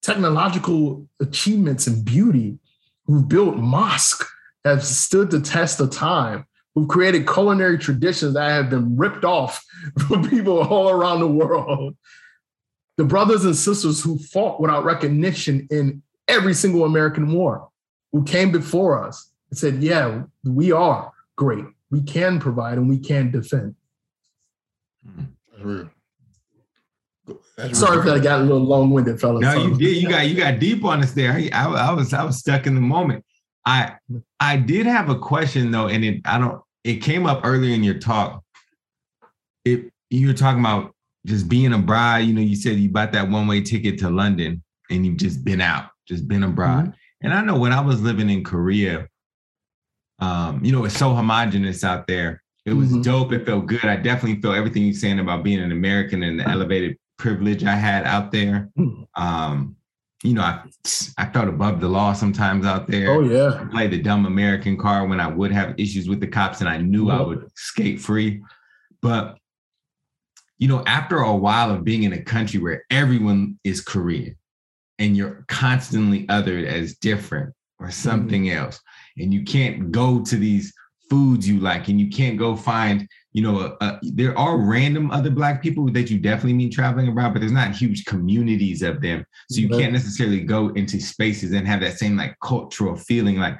[0.02, 2.58] technological achievements and beauty,
[3.06, 4.26] who've built mosques,
[4.64, 6.44] have stood the test of time,
[6.74, 9.64] who've created culinary traditions that have been ripped off
[10.08, 11.96] from people all around the world.
[12.96, 17.68] The brothers and sisters who fought without recognition in every single American war,
[18.12, 21.64] who came before us and said, Yeah, we are great.
[21.90, 23.74] We can provide and we can defend.
[27.56, 28.08] That's Sorry real.
[28.08, 29.42] if I got a little long-winded, fellas.
[29.42, 30.02] No, you did.
[30.02, 31.32] You got you got deep on us there.
[31.32, 33.24] I, I, was I was stuck in the moment.
[33.66, 33.96] I
[34.38, 36.62] I did have a question though, and it I don't.
[36.82, 38.42] It came up earlier in your talk.
[39.64, 40.94] It you were talking about
[41.26, 42.20] just being a bride.
[42.20, 45.60] You know, you said you bought that one-way ticket to London, and you've just been
[45.60, 46.86] out, just been abroad.
[46.86, 46.92] Mm-hmm.
[47.22, 49.06] And I know when I was living in Korea,
[50.20, 52.42] um, you know, it's so homogenous out there.
[52.66, 53.02] It was mm-hmm.
[53.02, 53.32] dope.
[53.32, 53.84] It felt good.
[53.84, 57.74] I definitely felt everything you're saying about being an American and the elevated privilege I
[57.74, 58.70] had out there.
[58.76, 59.02] Hmm.
[59.16, 59.76] Um,
[60.22, 60.62] you know, I
[61.16, 63.10] I felt above the law sometimes out there.
[63.10, 63.60] Oh yeah.
[63.60, 66.68] I played the dumb American card when I would have issues with the cops and
[66.68, 68.42] I knew I would skate free.
[69.00, 69.38] But
[70.58, 74.36] you know, after a while of being in a country where everyone is Korean
[74.98, 78.78] and you're constantly othered as different or something else,
[79.16, 80.74] and you can't go to these
[81.10, 85.10] foods you like, and you can't go find, you know, a, a- there are random
[85.10, 89.02] other Black people that you definitely meet traveling around, but there's not huge communities of
[89.02, 89.24] them.
[89.50, 89.80] So you Right.
[89.80, 93.58] can't necessarily go into spaces and have that same like cultural feeling like,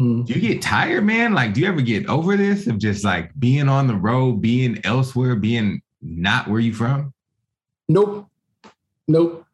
[0.00, 0.24] Mm.
[0.24, 1.34] do you get tired, man?
[1.34, 4.80] Like, do you ever get over this of just like being on the road, being
[4.84, 7.12] elsewhere, being not where you from?
[7.88, 8.28] Nope.
[9.08, 9.44] Nope.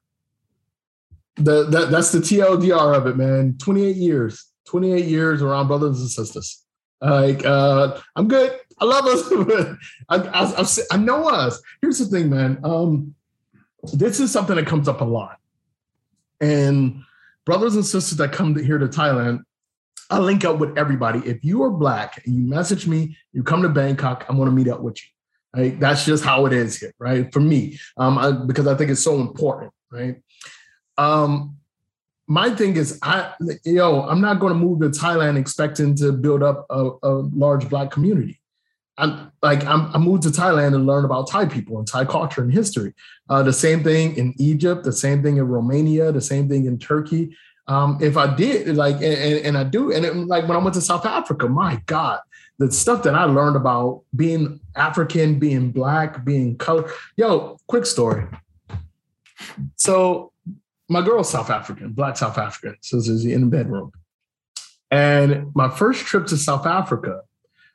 [1.37, 3.57] The, that, that's the TLDR of it, man.
[3.59, 4.47] 28 years.
[4.67, 6.64] 28 years around brothers and sisters.
[7.05, 8.59] Like, uh, I'm good.
[8.81, 9.77] I love us.
[10.09, 11.61] I, I, I've, I know us.
[11.81, 12.59] Here's the thing, man.
[12.65, 13.15] Um,
[13.93, 15.39] this is something that comes up a lot.
[16.41, 17.03] And
[17.45, 19.43] brothers and sisters that come to, here to Thailand,
[20.11, 21.21] I link up with everybody.
[21.21, 24.55] If you are black and you message me, you come to Bangkok, I'm going to
[24.55, 25.09] meet up with you.
[25.57, 25.79] Right?
[25.79, 27.33] That's just how it is here, right?
[27.33, 30.17] For me, um, I, because I think it's so important, right?
[30.99, 31.57] Um,
[32.27, 33.33] my thing is, I
[33.65, 37.69] yo, I'm not going to move to Thailand expecting to build up a, a large
[37.69, 38.41] black community.
[38.97, 42.43] I'm like I'm, I moved to Thailand to learn about Thai people and Thai culture
[42.43, 42.95] and history.
[43.29, 46.79] Uh, the same thing in Egypt, the same thing in Romania, the same thing in
[46.79, 47.37] Turkey.
[47.67, 50.61] Um, if I did like, and, and, and I do, and it, like when I
[50.61, 52.21] went to South Africa, my God,
[52.59, 56.91] the stuff that I learned about being African, being black, being color.
[57.17, 58.27] Yo, quick story.
[59.77, 60.33] So
[60.89, 62.77] my girl's South African, black South African.
[62.81, 63.93] So this is in the bedroom.
[64.91, 67.23] And my first trip to South Africa,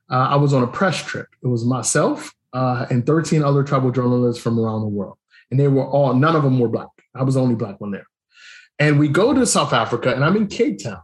[0.09, 1.27] uh, I was on a press trip.
[1.43, 5.17] It was myself uh, and 13 other travel journalists from around the world.
[5.51, 6.87] And they were all, none of them were black.
[7.15, 8.05] I was the only black one there.
[8.77, 11.01] And we go to South Africa, and I'm in Cape Town.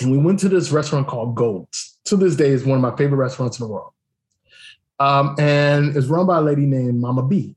[0.00, 1.98] And we went to this restaurant called Gold's.
[2.06, 3.92] To this day, is one of my favorite restaurants in the world.
[5.00, 7.55] Um, and it's run by a lady named Mama B,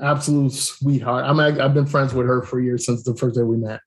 [0.00, 1.24] absolute sweetheart.
[1.24, 3.80] I'm, I've been friends with her for years since the first day we met.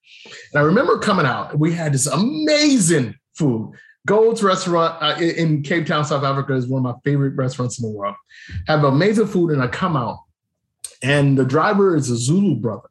[0.54, 3.74] And I remember coming out, we had this amazing food.
[4.06, 7.90] Gold's restaurant uh, in Cape Town, South Africa is one of my favorite restaurants in
[7.90, 8.16] the world.
[8.68, 10.20] Have amazing food, and I come out,
[11.02, 12.90] and the driver is a Zulu brother.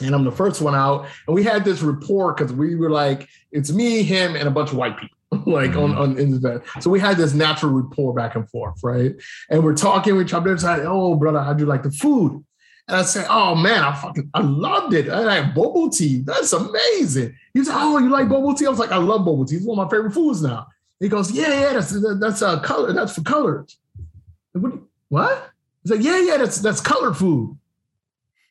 [0.00, 1.06] And I'm the first one out.
[1.26, 4.70] And we had this rapport because we were like, it's me, him, and a bunch
[4.70, 5.16] of white people.
[5.46, 6.62] like on, on in bed.
[6.80, 9.14] So we had this natural rapport back and forth, right?
[9.48, 12.44] And we're talking, we chopped inside, oh brother, how'd you like the food?
[12.88, 15.08] And I said, oh man, I fucking I loved it.
[15.08, 16.24] I like bobotie.
[16.24, 17.36] That's amazing.
[17.54, 18.66] He's like, oh, you like bobotie?
[18.66, 19.52] I was like, I love bobotie.
[19.52, 20.66] It's one of my favorite foods now.
[20.98, 23.78] He goes, yeah, yeah, that's that's uh color, that's for colors.
[24.52, 24.80] What?
[25.08, 25.50] What?
[25.82, 27.56] He's like, yeah, yeah, that's that's colored food.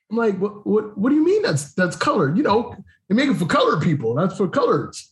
[0.10, 2.38] I'm like, what, what, what do you mean that's that's colored?
[2.38, 2.76] You know,
[3.08, 4.16] they make it for colored people.
[4.16, 5.09] That's for coloreds.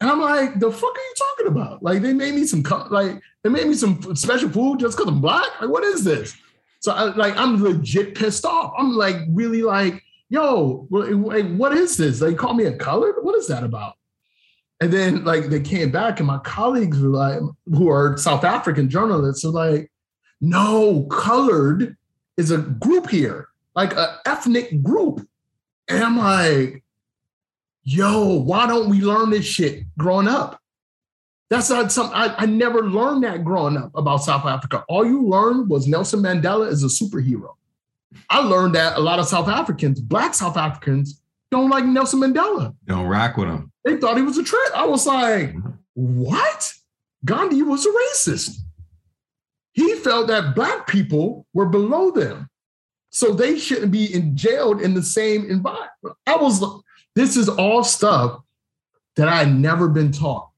[0.00, 1.82] And I'm like, the fuck are you talking about?
[1.82, 5.20] Like, they made me some like they made me some special food just because I'm
[5.20, 5.60] black.
[5.60, 6.36] Like, what is this?
[6.80, 8.74] So I, like, I'm legit pissed off.
[8.78, 12.20] I'm like, really like, yo, like, what is this?
[12.20, 13.16] They call me a colored.
[13.22, 13.94] What is that about?
[14.80, 18.90] And then like they came back, and my colleagues were like, who are South African
[18.90, 19.90] journalists, are like,
[20.40, 21.96] no, colored
[22.36, 25.28] is a group here like an ethnic group.
[25.88, 26.82] And I'm like,
[27.86, 30.60] yo, why don't we learn this shit growing up?
[31.48, 34.84] That's not something I, I never learned that growing up about South Africa.
[34.88, 37.54] All you learned was Nelson Mandela is a superhero.
[38.28, 41.22] I learned that a lot of South Africans, black South Africans,
[41.52, 42.74] don't like Nelson Mandela.
[42.86, 43.70] Don't rock with him.
[43.84, 44.72] They thought he was a threat.
[44.74, 45.70] I was like, mm-hmm.
[45.94, 46.72] what?
[47.24, 48.56] Gandhi was a racist.
[49.72, 52.48] He felt that black people were below them.
[53.10, 56.16] So they shouldn't be in jailed in the same environment.
[56.26, 56.62] I was,
[57.16, 58.42] this is all stuff
[59.16, 60.50] that I had never been taught.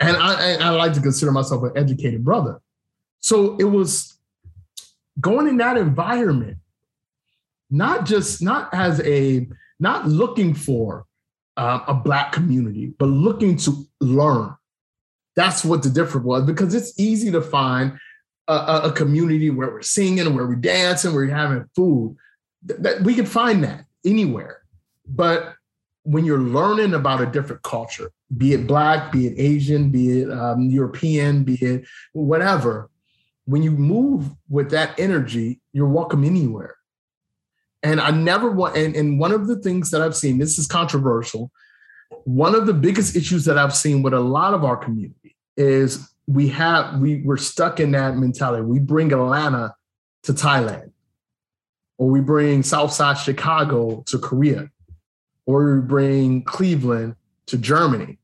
[0.00, 2.60] And I, I like to consider myself an educated brother.
[3.20, 4.18] So it was
[5.20, 6.58] going in that environment,
[7.70, 9.48] not just, not as a,
[9.80, 11.06] not looking for
[11.56, 14.54] uh, a black community, but looking to learn.
[15.36, 17.98] That's what the difference was because it's easy to find
[18.48, 22.16] a, a, community where we're singing, where we're dancing, where we're having food.
[22.66, 24.62] Th- that we can find that anywhere.
[25.06, 25.54] But
[26.12, 28.08] when you're learning about a different culture,
[28.42, 31.80] be it black, be it Asian, be it um, European, be it
[32.12, 32.72] whatever,
[33.52, 36.74] when you move with that energy, you're welcome anywhere.
[37.82, 40.66] And I never want, and, and one of the things that I've seen, this is
[40.66, 41.50] controversial.
[42.24, 45.88] One of the biggest issues that I've seen with a lot of our community is
[46.26, 48.64] we have, we, we're stuck in that mentality.
[48.64, 49.74] We bring Atlanta
[50.24, 50.90] to Thailand.
[51.98, 54.70] or we bring Southside Chicago to Korea,
[55.48, 58.18] or we bring Cleveland to Germany.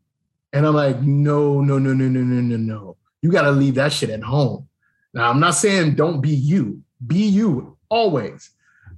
[0.53, 2.97] And I'm like, no, no, no, no, no, no, no, no.
[3.23, 4.69] You got to leave that shit at home.
[5.15, 8.51] Now, I'm not saying don't be you, be you always.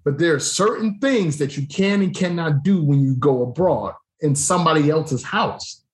[0.04, 3.94] But there are certain things that you can and cannot do when you go abroad
[4.20, 5.84] in somebody else's house,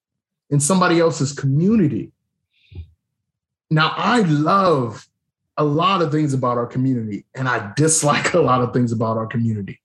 [0.49, 2.13] in somebody else's community.
[3.71, 5.07] Now, I love
[5.59, 9.19] a lot of things about our community, and I dislike a lot of things about
[9.19, 9.81] our community.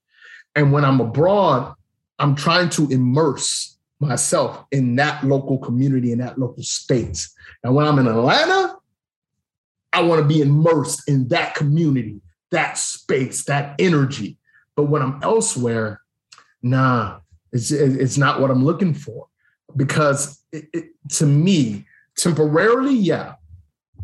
[0.55, 1.73] And when I'm abroad,
[2.19, 7.33] I'm trying to immerse myself in that local community, in that local space.
[7.63, 8.75] And when I'm in Atlanta,
[9.93, 14.37] I want to be immersed in that community, that space, that energy.
[14.75, 16.01] But when I'm elsewhere,
[16.61, 17.19] nah,
[17.51, 19.27] it's, it's not what I'm looking for.
[19.75, 23.35] Because it, it, to me, temporarily, yeah.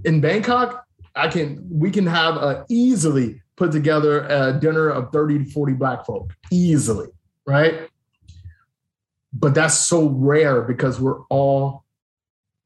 [0.06, 0.84] In Bangkok,
[1.16, 5.74] I can we can have a easily put together a dinner of 30 to 40
[5.74, 7.08] black folk easily,
[7.46, 7.88] right?
[9.34, 11.84] But that's so rare because we're all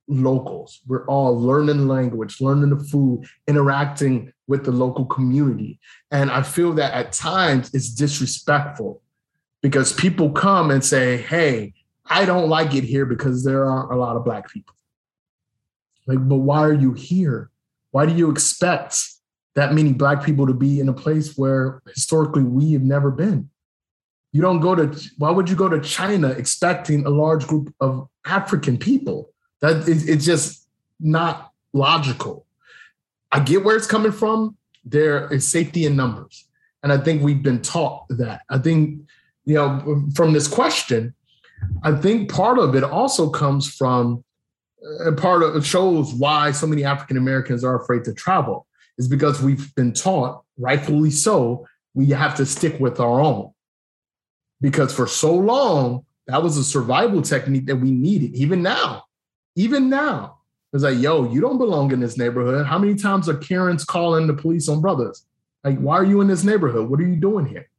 [0.07, 0.81] locals.
[0.87, 5.79] We're all learning language, learning the food, interacting with the local community.
[6.11, 9.01] And I feel that at times it's disrespectful
[9.61, 11.73] because people come and say, Hey,
[12.05, 14.75] I don't like it here because there aren't a lot of Black people.
[16.05, 17.51] Like, but why are you here?
[17.91, 18.97] Why do you expect
[19.55, 23.49] that many Black people to be in a place where historically we have never been?
[24.31, 28.07] You don't go to, why would you go to China expecting a large group of
[28.25, 29.31] African people?
[29.61, 30.67] That is, it's just
[30.99, 32.45] not logical.
[33.31, 34.57] I get where it's coming from.
[34.85, 36.47] There is safety in numbers.
[36.83, 38.41] And I think we've been taught that.
[38.49, 39.01] I think,
[39.45, 41.13] you know, from this question,
[41.83, 44.23] I think part of it also comes from
[45.05, 48.67] uh, part of it shows why so many African Americans are afraid to travel
[48.97, 53.51] is because we've been taught, rightfully so, we have to stick with our own.
[54.61, 58.35] Because for so long, that was a survival technique that we needed.
[58.35, 59.03] Even now,
[59.55, 60.39] even now,
[60.73, 62.65] it's like, yo, you don't belong in this neighborhood.
[62.65, 65.25] How many times are Karens calling the police on brothers?
[65.63, 66.89] Like, why are you in this neighborhood?
[66.89, 67.69] What are you doing here?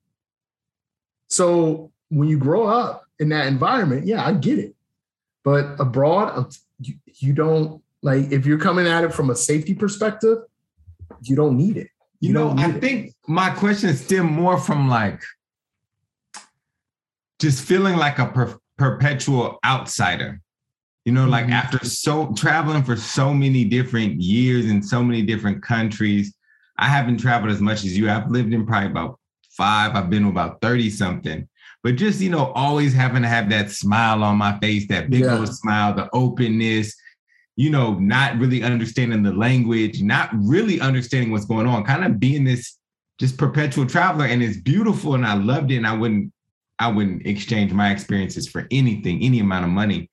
[1.29, 4.75] So when you grow up in that environment, yeah, I get it.
[5.45, 6.49] But abroad, um,
[6.81, 10.39] you, you don't like if you're coming at it from a safety perspective,
[11.23, 11.89] you don't need it.
[12.21, 12.81] You, you know, I it.
[12.81, 15.23] think my question is still more from like
[17.39, 20.41] just feeling like a per- perpetual outsider.
[21.05, 21.55] You know, like mm-hmm.
[21.55, 26.35] after so traveling for so many different years in so many different countries,
[26.77, 28.11] I haven't traveled as much as you.
[28.11, 29.19] I've lived in probably about
[29.51, 29.95] five.
[29.95, 31.49] I've been about 30 something.
[31.83, 35.21] But just, you know, always having to have that smile on my face, that big
[35.21, 35.39] yeah.
[35.39, 36.95] old smile, the openness,
[37.57, 42.21] you know, not really understanding the language, not really understanding what's going on, kind of
[42.21, 42.77] being this
[43.19, 44.27] just perpetual traveler.
[44.27, 45.77] And it's beautiful and I loved it.
[45.77, 46.33] And I wouldn't,
[46.79, 50.11] I wouldn't exchange my experiences for anything, any amount of money.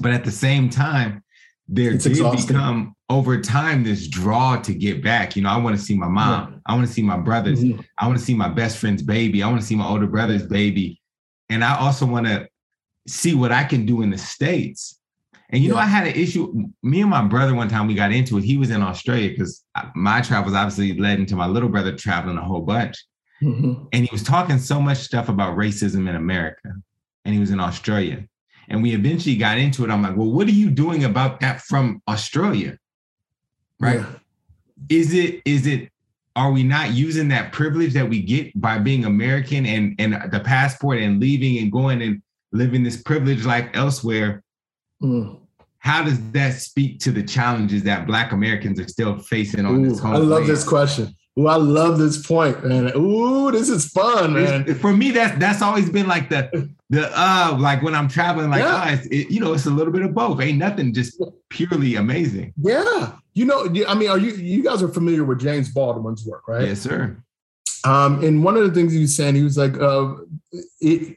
[0.00, 1.22] But at the same time,
[1.68, 2.46] there it's did exhausting.
[2.46, 5.36] become over time this draw to get back.
[5.36, 6.52] You know, I want to see my mom.
[6.52, 6.58] Yeah.
[6.66, 7.62] I want to see my brothers.
[7.62, 7.80] Mm-hmm.
[7.98, 9.42] I want to see my best friend's baby.
[9.42, 11.00] I want to see my older brother's baby.
[11.48, 12.48] And I also want to
[13.06, 14.98] see what I can do in the States.
[15.50, 15.74] And you yeah.
[15.74, 16.70] know, I had an issue.
[16.82, 18.44] Me and my brother, one time we got into it.
[18.44, 19.62] He was in Australia because
[19.94, 22.96] my travels obviously led into my little brother traveling a whole bunch.
[23.42, 23.84] Mm-hmm.
[23.92, 26.72] And he was talking so much stuff about racism in America.
[27.24, 28.24] And he was in Australia.
[28.68, 29.90] And we eventually got into it.
[29.90, 32.78] I'm like, well, what are you doing about that from Australia?
[33.80, 34.00] Right.
[34.00, 34.06] Yeah.
[34.88, 35.90] Is it, is it,
[36.34, 40.40] are we not using that privilege that we get by being American and, and the
[40.40, 42.22] passport and leaving and going and
[42.52, 44.42] living this privileged life elsewhere?
[45.02, 45.40] Mm.
[45.78, 49.88] How does that speak to the challenges that Black Americans are still facing on Ooh,
[49.88, 50.14] this home?
[50.14, 50.48] I love land?
[50.48, 51.14] this question.
[51.38, 52.92] Ooh, I love this point, man.
[52.94, 54.64] Ooh, this is fun, man.
[54.68, 58.50] It's, for me, that's that's always been like the the uh like when I'm traveling,
[58.50, 58.98] like yeah.
[59.00, 60.42] oh, it, you know, it's a little bit of both.
[60.42, 62.52] Ain't nothing just purely amazing.
[62.60, 66.46] Yeah, you know, I mean, are you you guys are familiar with James Baldwin's work,
[66.48, 66.68] right?
[66.68, 67.16] Yes, sir.
[67.84, 70.14] Um, and one of the things he was saying, he was like, uh,
[70.80, 71.16] it,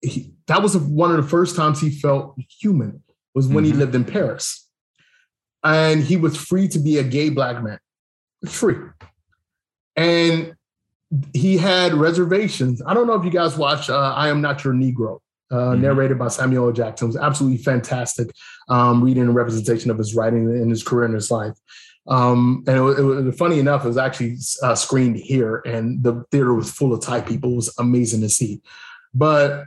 [0.00, 3.02] he, that was one of the first times he felt human
[3.34, 3.74] was when mm-hmm.
[3.74, 4.66] he lived in Paris,
[5.62, 7.78] and he was free to be a gay black man,
[8.46, 8.78] free
[9.98, 10.54] and
[11.32, 12.80] he had reservations.
[12.86, 15.18] I don't know if you guys watch uh, I Am Not Your Negro,
[15.50, 15.82] uh, mm-hmm.
[15.82, 16.72] narrated by Samuel L.
[16.72, 17.06] Jackson.
[17.06, 18.30] It was absolutely fantastic
[18.68, 21.54] um, reading a representation of his writing in his career and his life.
[22.06, 26.02] Um, and it was, it was, funny enough, it was actually uh, screened here, and
[26.02, 27.52] the theater was full of Thai people.
[27.52, 28.62] It was amazing to see.
[29.12, 29.64] But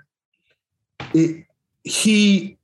[1.13, 1.45] it,
[1.83, 2.57] he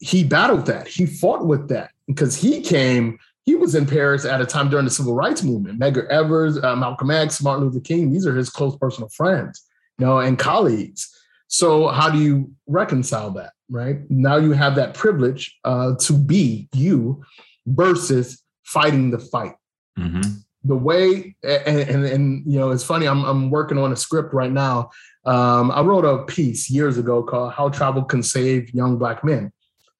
[0.00, 0.88] he battled that.
[0.88, 4.84] He fought with that because he came he was in Paris at a time during
[4.84, 5.78] the civil rights movement.
[5.78, 9.64] Medgar Evers, uh, Malcolm X, Martin Luther King, these are his close personal friends,
[9.98, 11.10] you know, and colleagues.
[11.48, 13.98] So how do you reconcile that, right?
[14.10, 17.22] Now you have that privilege uh, to be you
[17.66, 19.54] versus fighting the fight.
[19.98, 20.22] Mm-hmm.
[20.66, 24.32] The way, and, and, and, you know, it's funny, I'm, I'm working on a script
[24.32, 24.90] right now.
[25.26, 29.52] Um, I wrote a piece years ago called How Travel Can Save Young Black Men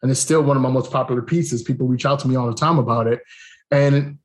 [0.04, 1.62] and it's still one of my most popular pieces.
[1.62, 3.22] People reach out to me all the time about it.
[3.70, 4.18] And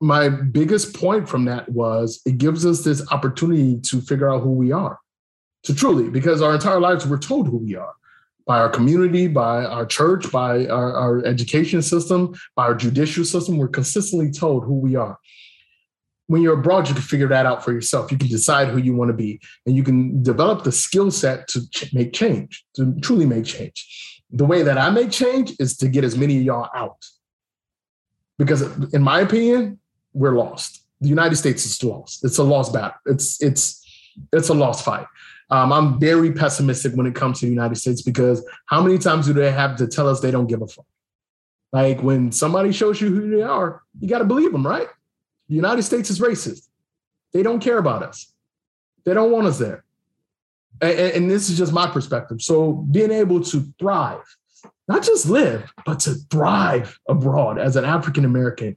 [0.00, 4.52] my biggest point from that was it gives us this opportunity to figure out who
[4.52, 5.00] we are,
[5.64, 7.94] to truly, because our entire lives we're told who we are
[8.46, 13.58] by our community, by our church, by our, our education system, by our judicial system.
[13.58, 15.18] We're consistently told who we are
[16.28, 18.12] when you're abroad, you can figure that out for yourself.
[18.12, 21.48] You can decide who you want to be, and you can develop the skill set
[21.48, 25.76] to ch- make change, to truly make change the way that I make change is
[25.78, 27.04] to get as many of y'all out.
[28.38, 28.62] Because
[28.92, 29.80] in my opinion,
[30.12, 30.84] we're lost.
[31.00, 32.24] The United States is lost.
[32.24, 32.98] It's a lost battle.
[33.06, 33.84] It's it's
[34.32, 35.06] it's a lost fight.
[35.50, 39.26] Um, I'm very pessimistic when it comes to the United States because how many times
[39.26, 40.84] do they have to tell us they don't give a fuck?
[41.72, 44.88] Like when somebody shows you who they are, you got to believe them, right?
[45.48, 46.68] The United States is racist.
[47.32, 48.32] They don't care about us.
[49.04, 49.84] They don't want us there
[50.80, 52.42] and, and this is just my perspective.
[52.42, 54.24] So being able to thrive,
[54.86, 58.76] not just live, but to thrive abroad as an African American,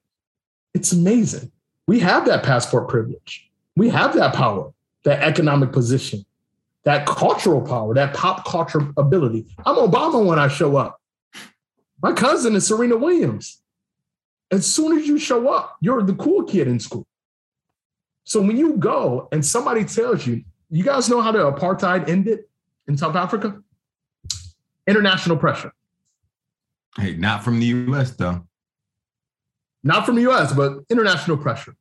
[0.73, 1.51] it's amazing.
[1.87, 3.49] We have that passport privilege.
[3.75, 4.71] We have that power,
[5.03, 6.25] that economic position,
[6.83, 9.47] that cultural power, that pop culture ability.
[9.65, 10.99] I'm Obama when I show up.
[12.01, 13.61] My cousin is Serena Williams.
[14.51, 17.07] As soon as you show up, you're the cool kid in school.
[18.23, 22.39] So when you go and somebody tells you, you guys know how the apartheid ended
[22.87, 23.61] in South Africa?
[24.87, 25.73] International pressure.
[26.97, 28.47] Hey, not from the US though.
[29.83, 31.75] Not from the US, but international pressure.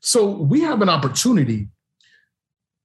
[0.00, 1.68] So we have an opportunity.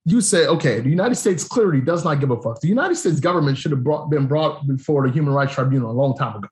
[0.06, 2.60] You say, okay, the United States clearly does not give a fuck.
[2.60, 5.93] The United States government should have brought, been brought before the Human Rights Tribunal a
[5.93, 6.47] long time ago.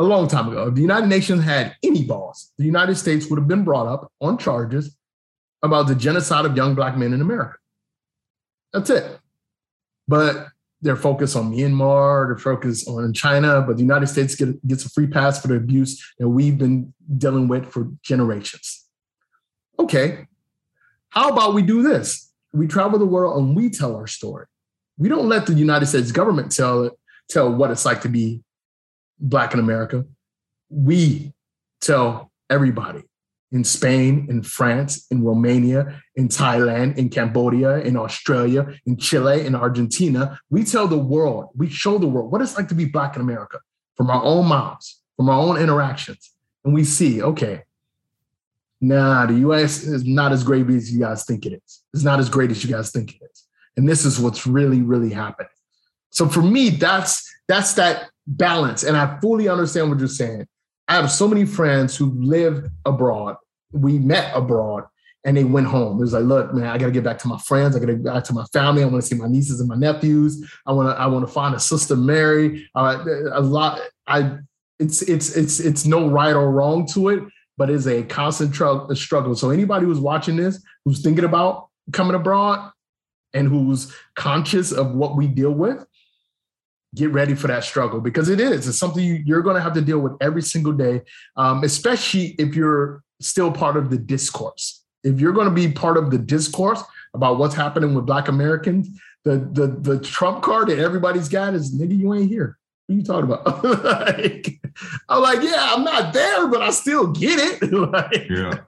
[0.00, 0.68] A long time ago.
[0.68, 4.10] If the United Nations had any balls, the United States would have been brought up
[4.20, 4.96] on charges
[5.62, 7.56] about the genocide of young black men in America.
[8.78, 9.18] That's it.
[10.06, 10.48] But
[10.80, 14.90] they're focused on Myanmar, they're focused on China, but the United States get, gets a
[14.90, 18.86] free pass for the abuse that we've been dealing with for generations.
[19.78, 20.26] Okay,
[21.08, 22.32] how about we do this?
[22.52, 24.46] We travel the world and we tell our story.
[24.96, 26.92] We don't let the United States government tell it,
[27.28, 28.42] tell what it's like to be
[29.18, 30.04] Black in America.
[30.70, 31.32] We
[31.80, 33.07] tell everybody
[33.50, 39.54] in Spain, in France, in Romania, in Thailand, in Cambodia, in Australia, in Chile, in
[39.54, 40.38] Argentina.
[40.50, 43.22] We tell the world, we show the world what it's like to be Black in
[43.22, 43.58] America
[43.96, 46.30] from our own mouths, from our own interactions.
[46.64, 47.62] And we see, okay,
[48.80, 51.82] nah, the US is not as great as you guys think it is.
[51.94, 53.44] It's not as great as you guys think it is.
[53.76, 55.50] And this is what's really, really happening.
[56.10, 58.82] So for me, that's that's that balance.
[58.82, 60.46] And I fully understand what you're saying.
[60.88, 63.36] I have so many friends who lived abroad.
[63.72, 64.84] We met abroad
[65.24, 65.98] and they went home.
[65.98, 67.76] It was like, look, man, I got to get back to my friends.
[67.76, 68.82] I got to get back to my family.
[68.82, 70.50] I want to see my nieces and my nephews.
[70.66, 72.68] I want to, I want to find a sister Mary.
[72.74, 73.80] Uh, a lot.
[74.06, 74.38] I,
[74.78, 77.22] it's, it's, it's, it's no right or wrong to it,
[77.58, 79.34] but it's a constant tr- struggle.
[79.34, 82.72] So anybody who's watching this, who's thinking about coming abroad
[83.34, 85.84] and who's conscious of what we deal with,
[86.94, 88.66] get ready for that struggle because it is.
[88.66, 91.02] It's something you, are going to have to deal with every single day,
[91.36, 94.84] um, especially if you're still part of the discourse.
[95.04, 96.82] If you're going to be part of the discourse
[97.14, 98.88] about what's happening with Black Americans,
[99.24, 102.58] the the the Trump card that everybody's got is nigga, you ain't here.
[102.86, 103.64] What you talking about?
[103.84, 104.60] like,
[105.08, 107.72] I'm like, yeah, I'm not there, but I still get it.
[107.72, 108.60] like, yeah.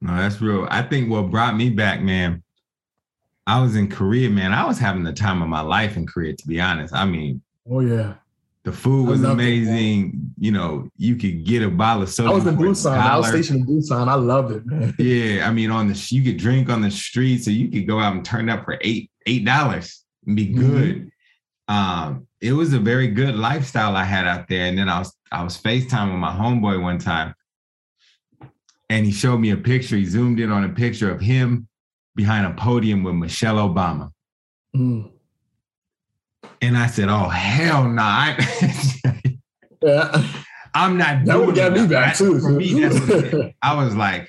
[0.00, 0.66] No, that's real.
[0.70, 2.42] I think what brought me back, man,
[3.46, 4.52] I was in Korea, man.
[4.52, 6.94] I was having the time of my life in Korea, to be honest.
[6.94, 8.14] I mean, oh yeah,
[8.64, 10.32] the food was amazing.
[10.38, 12.30] It, you know, you could get a bottle of soda.
[12.30, 12.96] I was in Busan.
[12.96, 14.08] I was stationed in Busan.
[14.08, 14.94] I loved it, man.
[14.98, 18.00] Yeah, I mean, on the you could drink on the street, so you could go
[18.00, 20.60] out and turn up for eight eight dollars and be mm-hmm.
[20.60, 20.96] good.
[20.96, 21.08] Mm-hmm.
[21.74, 24.66] Um, it was a very good lifestyle I had out there.
[24.66, 27.34] And then I was I was FaceTime with my homeboy one time,
[28.88, 29.96] and he showed me a picture.
[29.96, 31.68] He zoomed in on a picture of him
[32.14, 34.10] behind a podium with Michelle Obama.
[34.74, 35.10] Mm.
[36.60, 38.36] And I said, "Oh hell no!" Nah.
[39.82, 40.26] yeah.
[40.74, 41.24] I'm not.
[41.24, 42.40] That would get me back too.
[42.40, 42.84] For me,
[43.62, 44.28] I was like,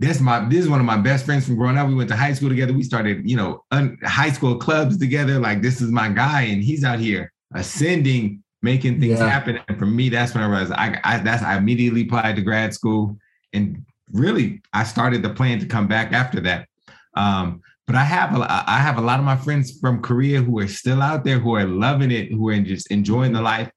[0.00, 0.48] "That's my.
[0.48, 1.86] This is one of my best friends from growing up.
[1.88, 2.72] We went to high school together.
[2.72, 5.38] We started, you know, un, high school clubs together.
[5.38, 9.28] Like this is my guy, and he's out here ascending making things yeah.
[9.28, 9.58] happen.
[9.68, 12.74] And for me, that's when I realized I, I that's I immediately applied to grad
[12.74, 13.16] school,
[13.52, 16.68] and really I started the plan to come back after that.
[17.14, 20.60] Um, but I have a, I have a lot of my friends from Korea who
[20.60, 23.68] are still out there who are loving it, who are just enjoying the life,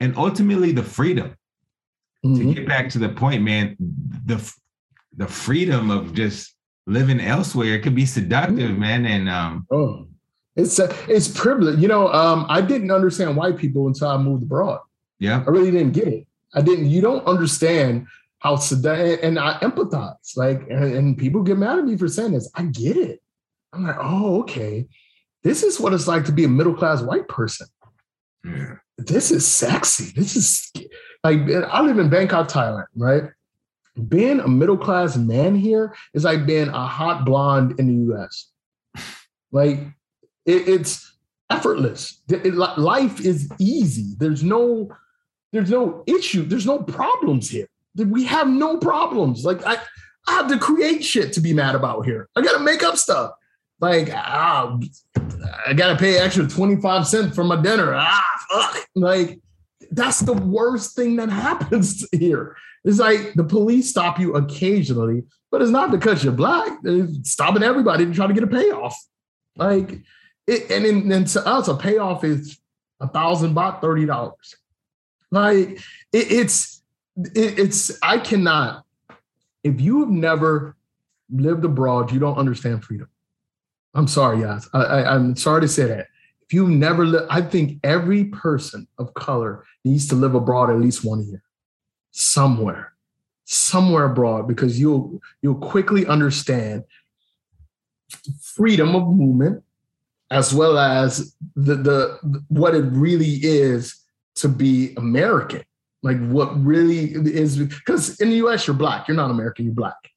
[0.00, 1.36] and ultimately the freedom.
[2.24, 2.48] Mm-hmm.
[2.48, 3.76] To get back to the point, man,
[4.26, 4.38] the
[5.16, 6.54] the freedom of just
[6.86, 8.80] living elsewhere it could be seductive, mm-hmm.
[8.80, 9.06] man.
[9.06, 10.08] And um, oh,
[10.56, 11.78] it's a, it's privilege.
[11.78, 14.80] You know, um, I didn't understand white people until I moved abroad.
[15.18, 16.26] Yeah, I really didn't get it.
[16.54, 16.90] I didn't.
[16.90, 18.06] You don't understand
[18.40, 20.36] how seductive, and I empathize.
[20.36, 22.50] Like, and, and people get mad at me for saying this.
[22.54, 23.20] I get it.
[23.72, 24.86] I'm like, oh, okay.
[25.42, 27.68] This is what it's like to be a middle class white person.
[28.44, 28.74] Yeah.
[28.98, 30.12] This is sexy.
[30.16, 30.72] This is
[31.22, 33.24] like I live in Bangkok, Thailand, right?
[34.08, 38.50] Being a middle class man here is like being a hot blonde in the US.
[39.52, 39.80] Like
[40.46, 41.16] it, it's
[41.50, 42.22] effortless.
[42.28, 44.14] It, life is easy.
[44.16, 44.88] There's no,
[45.52, 46.44] there's no issue.
[46.44, 47.66] There's no problems here.
[48.06, 49.44] We have no problems.
[49.44, 49.78] Like I,
[50.26, 52.28] I have to create shit to be mad about here.
[52.36, 53.32] I got to make up stuff.
[53.80, 54.78] Like ah,
[55.66, 57.94] I got to pay extra twenty five cents for my dinner.
[57.94, 58.86] Ah, fuck.
[58.94, 59.40] Like
[59.90, 62.56] that's the worst thing that happens here.
[62.84, 66.78] It's like the police stop you occasionally, but it's not because you're black.
[66.82, 68.96] They're stopping everybody to try to get a payoff.
[69.56, 70.02] Like
[70.46, 72.58] it, and then to us, a payoff is
[73.00, 74.56] a thousand baht, thirty dollars.
[75.30, 75.70] Like
[76.12, 76.79] it, it's
[77.34, 78.84] it, it's I cannot.
[79.62, 80.76] If you have never
[81.30, 83.08] lived abroad, you don't understand freedom.
[83.94, 84.68] I'm sorry, guys.
[84.72, 86.06] I, I'm sorry to say that.
[86.42, 90.80] If you've never lived, I think every person of color needs to live abroad at
[90.80, 91.42] least one year,
[92.10, 92.94] somewhere,
[93.44, 96.84] somewhere abroad, because you'll you'll quickly understand
[98.40, 99.62] freedom of movement
[100.30, 104.04] as well as the, the what it really is
[104.36, 105.62] to be American.
[106.02, 110.10] Like what really is because in the US you're black, you're not American, you're black.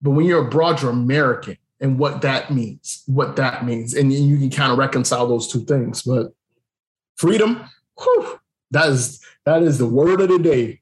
[0.00, 3.94] But when you're abroad, you're American and what that means, what that means.
[3.94, 6.02] And you can kind of reconcile those two things.
[6.02, 6.32] But
[7.16, 7.64] freedom,
[8.00, 8.38] whew,
[8.70, 10.80] that is that is the word of the day.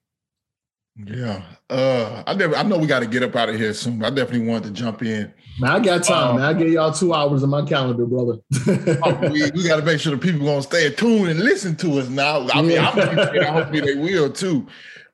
[0.96, 1.42] Yeah.
[1.70, 4.04] Uh I never I know we got to get up out of here soon.
[4.04, 5.32] I definitely wanted to jump in.
[5.58, 6.44] Man, I got time, um, man.
[6.44, 8.38] I give y'all two hours in my calendar, brother.
[9.04, 11.98] oh, we, we got to make sure the people gonna stay tuned and listen to
[11.98, 12.46] us now.
[12.48, 12.90] I mean, yeah.
[12.90, 14.66] I hopefully they will too.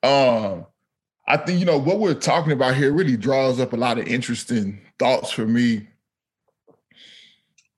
[0.02, 0.66] Um,
[1.28, 4.06] I think you know what we're talking about here really draws up a lot of
[4.08, 5.86] interesting thoughts for me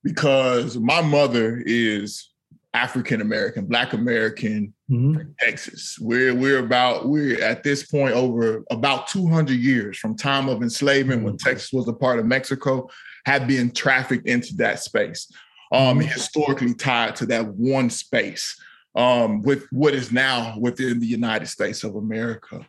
[0.03, 2.31] because my mother is
[2.75, 5.31] African American, Black American, mm-hmm.
[5.41, 5.97] Texas.
[6.01, 11.21] We're we're about we're at this point over about 200 years from time of enslavement
[11.21, 11.27] mm-hmm.
[11.27, 12.91] when Texas was a part of Mexico,
[13.25, 15.31] had been trafficked into that space,
[15.73, 16.09] um, mm-hmm.
[16.09, 18.61] historically tied to that one space
[18.97, 22.67] um, with what is now within the United States of America.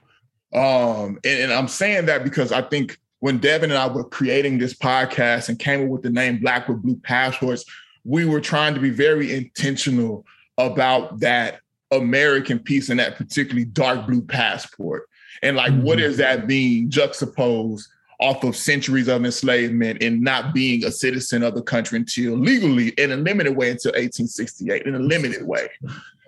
[0.54, 4.60] Um, and, and I'm saying that because I think when Devin and I were creating
[4.60, 7.66] this podcast and came up with the name Black with Blue Passports,
[8.06, 10.26] we were trying to be very intentional
[10.58, 11.60] about that
[11.92, 15.10] American piece and that particularly dark blue passport.
[15.42, 15.84] And like, mm-hmm.
[15.84, 17.90] what does that mean juxtaposed
[18.20, 22.90] off of centuries of enslavement and not being a citizen of the country until legally
[22.90, 25.68] in a limited way until 1868, in a limited way.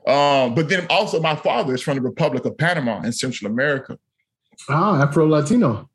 [0.06, 3.98] Um, but then also my father is from the Republic of Panama in Central America.
[4.70, 5.90] Ah, Afro Latino.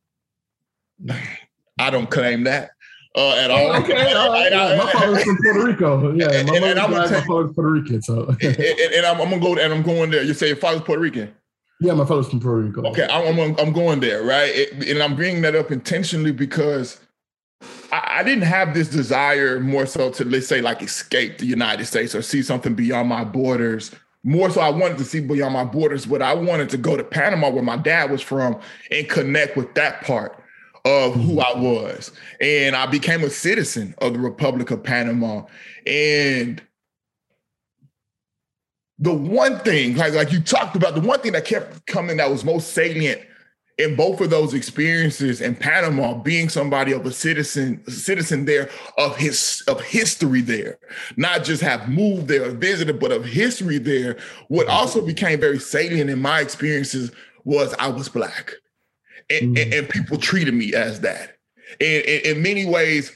[1.79, 2.71] I don't claim that
[3.15, 3.77] uh, at all.
[3.83, 4.51] Okay, all right.
[4.51, 6.15] Yeah, my father's from Puerto Rico.
[6.15, 8.03] Yeah, and, my, and, and I'm gonna my father's Puerto Rican.
[8.03, 10.23] So, and, and I'm, I'm, gonna go and I'm going there.
[10.23, 11.35] You say your father's Puerto Rican.
[11.81, 12.89] Yeah, my father's from Puerto Rico.
[12.91, 14.51] Okay, I'm I'm, I'm going there, right?
[14.55, 17.01] It, and I'm bringing that up intentionally because
[17.93, 21.87] I, I didn't have this desire more so to let's say like escape the United
[21.87, 23.91] States or see something beyond my borders
[24.25, 27.03] more so I wanted to see beyond my borders, but I wanted to go to
[27.03, 28.61] Panama where my dad was from
[28.91, 30.39] and connect with that part
[30.85, 32.11] of who I was.
[32.41, 35.45] And I became a citizen of the Republic of Panama.
[35.87, 36.63] And
[38.99, 42.31] the one thing, like, like you talked about, the one thing that kept coming that
[42.31, 43.21] was most salient
[43.79, 48.69] in both of those experiences in Panama, being somebody of a citizen, a citizen there
[48.99, 50.79] of his of history there,
[51.17, 54.19] not just have moved there or visited, but of history there.
[54.49, 54.77] What mm-hmm.
[54.77, 57.11] also became very salient in my experiences
[57.45, 58.53] was I was black
[59.31, 59.79] and, mm.
[59.79, 61.37] and, people treated me as that.
[61.81, 63.13] And, and in many ways,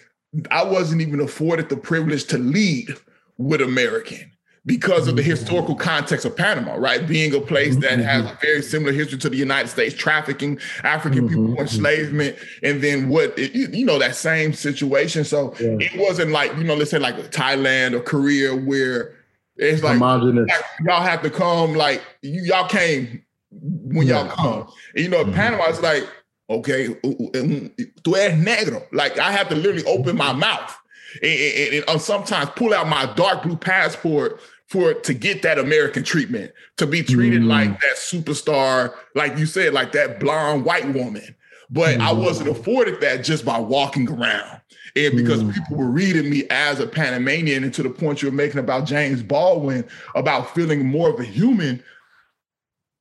[0.51, 2.95] I wasn't even afforded the privilege to lead
[3.39, 4.33] with American
[4.65, 5.31] because of the mm-hmm.
[5.31, 7.07] historical context of Panama, right?
[7.07, 8.35] Being a place that has mm-hmm.
[8.35, 11.47] a very similar history to the United States, trafficking African mm-hmm.
[11.47, 15.25] people, enslavement, and then what, you know, that same situation.
[15.25, 15.77] So yeah.
[15.79, 19.15] it wasn't like, you know, let's say like Thailand or Korea where
[19.57, 20.49] It's like, like
[20.85, 23.23] y'all have to come, like you, y'all came
[23.61, 24.69] when y'all come.
[24.95, 25.35] And, you know, mm-hmm.
[25.35, 26.09] Panama is like,
[26.49, 28.87] okay, tú eres negro.
[28.93, 30.77] Like I have to literally open my mouth
[31.23, 35.59] and, and, and, and sometimes pull out my dark blue passport for to get that
[35.59, 37.47] American treatment, to be treated mm.
[37.47, 41.37] like that superstar, like you said, like that blonde white woman.
[41.71, 42.01] But mm.
[42.01, 44.61] I wasn't afforded that just by walking around.
[44.97, 45.53] And because mm.
[45.53, 48.87] people were reading me as a Panamanian, and to the point you were making about
[48.87, 51.83] James Baldwin, about feeling more of a human,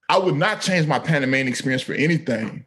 [0.10, 2.66] I would not change my Panamanian experience for anything.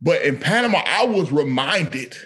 [0.00, 2.16] But in Panama, I was reminded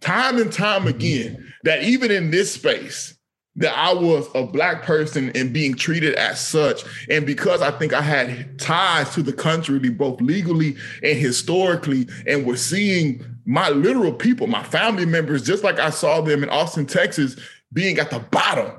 [0.00, 0.88] time and time mm-hmm.
[0.88, 3.14] again that even in this space,
[3.56, 6.84] that I was a black person and being treated as such.
[7.10, 12.46] And because I think I had ties to the country, both legally and historically, and
[12.46, 16.86] was seeing my literal people, my family members, just like I saw them in Austin,
[16.86, 17.36] Texas,
[17.72, 18.72] being at the bottom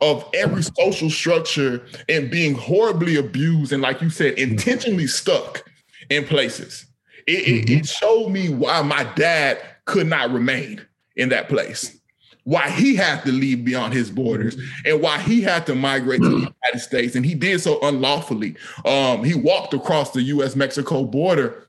[0.00, 5.68] of every social structure and being horribly abused and, like you said, intentionally stuck
[6.08, 6.86] in places.
[7.26, 7.72] It, mm-hmm.
[7.72, 10.80] it, it showed me why my dad could not remain
[11.16, 12.00] in that place
[12.44, 16.28] why he had to leave beyond his borders and why he had to migrate to
[16.28, 17.14] the United States.
[17.14, 18.56] And he did so unlawfully.
[18.84, 21.68] Um, he walked across the US Mexico border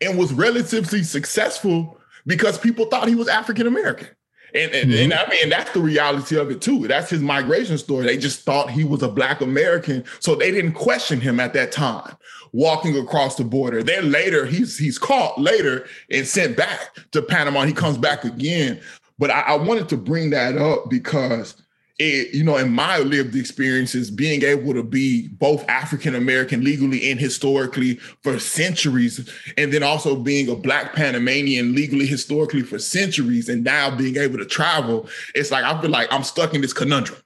[0.00, 4.08] and was relatively successful because people thought he was African American.
[4.54, 5.12] And, and, mm-hmm.
[5.12, 6.86] and, I mean, that's the reality of it too.
[6.86, 8.06] That's his migration story.
[8.06, 11.72] They just thought he was a Black American, so they didn't question him at that
[11.72, 12.16] time
[12.52, 13.82] walking across the border.
[13.82, 17.64] Then later, he's he's caught later and sent back to Panama.
[17.64, 18.80] He comes back again,
[19.18, 21.62] but I, I wanted to bring that up because
[21.98, 27.10] it, you know, in my lived experiences, being able to be both African American legally
[27.10, 33.48] and historically for centuries, and then also being a Black Panamanian legally, historically for centuries,
[33.48, 36.72] and now being able to travel, it's like I feel like I'm stuck in this
[36.72, 37.18] conundrum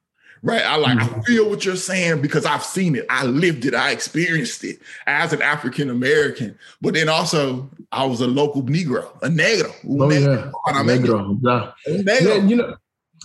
[0.43, 0.63] right?
[0.63, 1.21] I like, mm-hmm.
[1.21, 4.81] I feel what you're saying because I've seen it, I lived it, I experienced it
[5.07, 6.59] as an African American.
[6.81, 9.75] But then also, I was a local Negro, a negro.
[9.85, 11.39] Oh negro, yeah, negro.
[11.43, 12.03] Yeah.
[12.03, 12.25] negro.
[12.25, 12.77] Yeah, you know.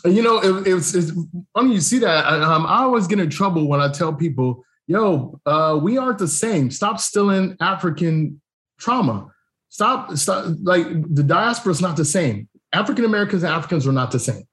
[0.03, 1.11] You know, it, it's, it's
[1.53, 2.25] funny you see that.
[2.25, 6.19] I, um, I always get in trouble when I tell people, "Yo, uh, we aren't
[6.19, 6.69] the same.
[6.69, 8.41] Stop stealing African
[8.79, 9.31] trauma.
[9.69, 10.45] Stop, stop.
[10.61, 12.47] Like the diaspora is not the same.
[12.73, 14.43] African Americans and Africans are not the same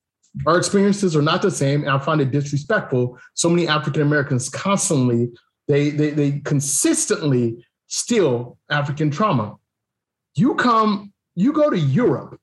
[0.47, 3.18] our experiences are not the same, and I find it disrespectful.
[3.34, 5.30] So many African Americans constantly,
[5.68, 9.57] they, they they consistently steal African trauma.
[10.34, 12.40] You come, you go to Europe,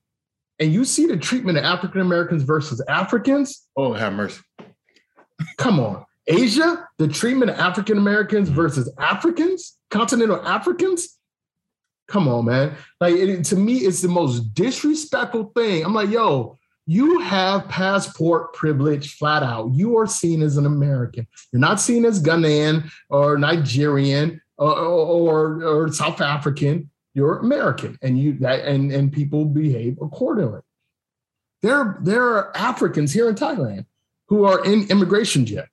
[0.60, 3.66] and you see the treatment of African Americans versus Africans.
[3.76, 4.42] Oh, have mercy!
[5.58, 11.18] Come on, Asia, the treatment of African Americans versus Africans, continental Africans.
[12.06, 12.76] Come on, man!
[13.00, 15.84] Like it, to me, it's the most disrespectful thing.
[15.84, 19.70] I'm like, yo, you have passport privilege flat out.
[19.72, 21.26] You are seen as an American.
[21.52, 26.89] You're not seen as Ghanaian or Nigerian or, or, or South African.
[27.14, 30.60] You're American, and you that and and people behave accordingly.
[31.62, 33.84] There, there are Africans here in Thailand
[34.28, 35.66] who are in immigration jail,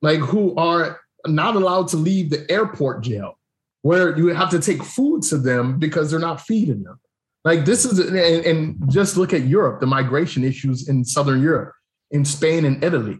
[0.00, 3.38] like who are not allowed to leave the airport jail,
[3.82, 6.98] where you have to take food to them because they're not feeding them.
[7.44, 11.74] Like this is, and, and just look at Europe, the migration issues in Southern Europe,
[12.10, 13.18] in Spain and Italy.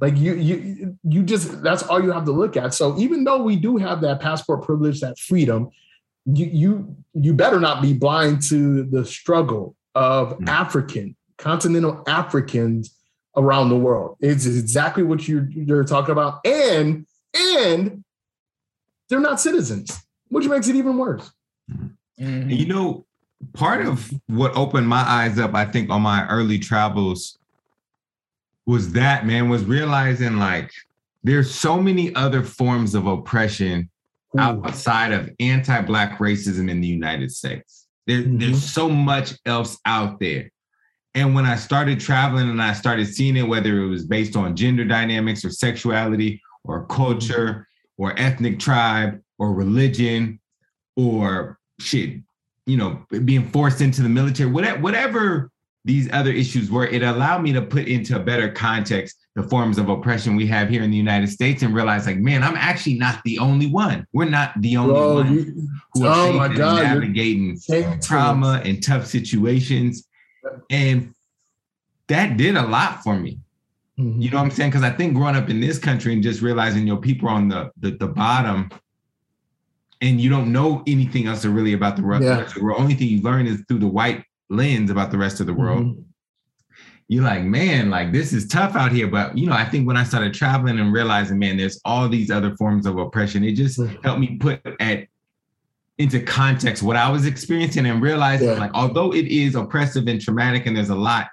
[0.00, 2.72] Like you, you, you just that's all you have to look at.
[2.72, 5.70] So even though we do have that passport privilege, that freedom,
[6.32, 10.48] you you you better not be blind to the struggle of mm-hmm.
[10.48, 12.94] African continental Africans
[13.36, 14.16] around the world.
[14.20, 18.04] It's exactly what you're you're talking about, and and
[19.08, 19.98] they're not citizens,
[20.28, 21.30] which makes it even worse.
[22.20, 22.50] Mm-hmm.
[22.50, 23.06] You know,
[23.54, 27.38] part of what opened my eyes up, I think, on my early travels
[28.66, 30.70] was that, man, was realizing like
[31.22, 33.88] there's so many other forms of oppression
[34.36, 34.40] Ooh.
[34.40, 37.86] outside of anti-black racism in the United States.
[38.06, 38.38] There, mm-hmm.
[38.38, 40.50] There's so much else out there.
[41.14, 44.54] And when I started traveling and I started seeing it, whether it was based on
[44.54, 47.66] gender dynamics or sexuality or culture
[47.96, 50.38] or ethnic tribe or religion
[50.96, 52.20] or shit,
[52.66, 55.50] you know, being forced into the military, whatever, whatever
[55.84, 59.78] these other issues were, it allowed me to put into a better context the forms
[59.78, 62.94] of oppression we have here in the United States and realize, like, man, I'm actually
[62.94, 64.04] not the only one.
[64.12, 67.56] We're not the only Bro, one you, who are oh my God, navigating
[68.02, 70.08] trauma and tough situations.
[70.70, 71.14] And
[72.08, 73.38] that did a lot for me.
[73.96, 74.20] Mm-hmm.
[74.20, 74.70] You know what I'm saying?
[74.70, 77.48] Because I think growing up in this country and just realizing, your know, people on
[77.48, 78.70] the, the, the bottom
[80.00, 82.40] and you don't know anything else really about the rest, yeah.
[82.40, 82.80] of the world.
[82.80, 85.84] Only thing you learn is through the white lens about the rest of the world.
[85.84, 86.02] Mm-hmm.
[87.08, 89.06] You're like, man, like this is tough out here.
[89.08, 92.30] But you know, I think when I started traveling and realizing, man, there's all these
[92.30, 93.96] other forms of oppression, it just mm-hmm.
[94.02, 95.08] helped me put at
[95.96, 98.54] into context what I was experiencing and realizing, yeah.
[98.54, 101.28] like, although it is oppressive and traumatic, and there's a lot,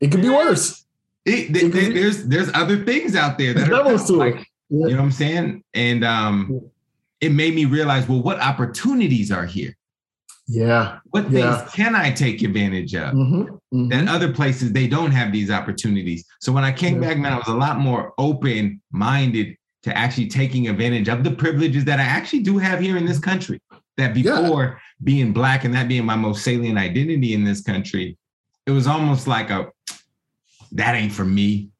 [0.00, 0.84] it could be worse.
[1.24, 4.42] It, it it, there's there's other things out there that are like, yeah.
[4.68, 6.70] you know what I'm saying, and um,
[7.20, 9.76] it made me realize, well, what opportunities are here?
[10.50, 10.98] Yeah.
[11.10, 11.58] What yeah.
[11.58, 13.14] things can I take advantage of?
[13.14, 13.42] Mm-hmm.
[13.42, 13.88] Mm-hmm.
[13.88, 16.24] That other places they don't have these opportunities.
[16.40, 20.26] So when I came back, man, I was a lot more open minded to actually
[20.26, 23.60] taking advantage of the privileges that I actually do have here in this country.
[23.96, 24.78] That before yeah.
[25.04, 28.16] being black and that being my most salient identity in this country,
[28.66, 29.70] it was almost like a
[30.72, 31.70] that ain't for me.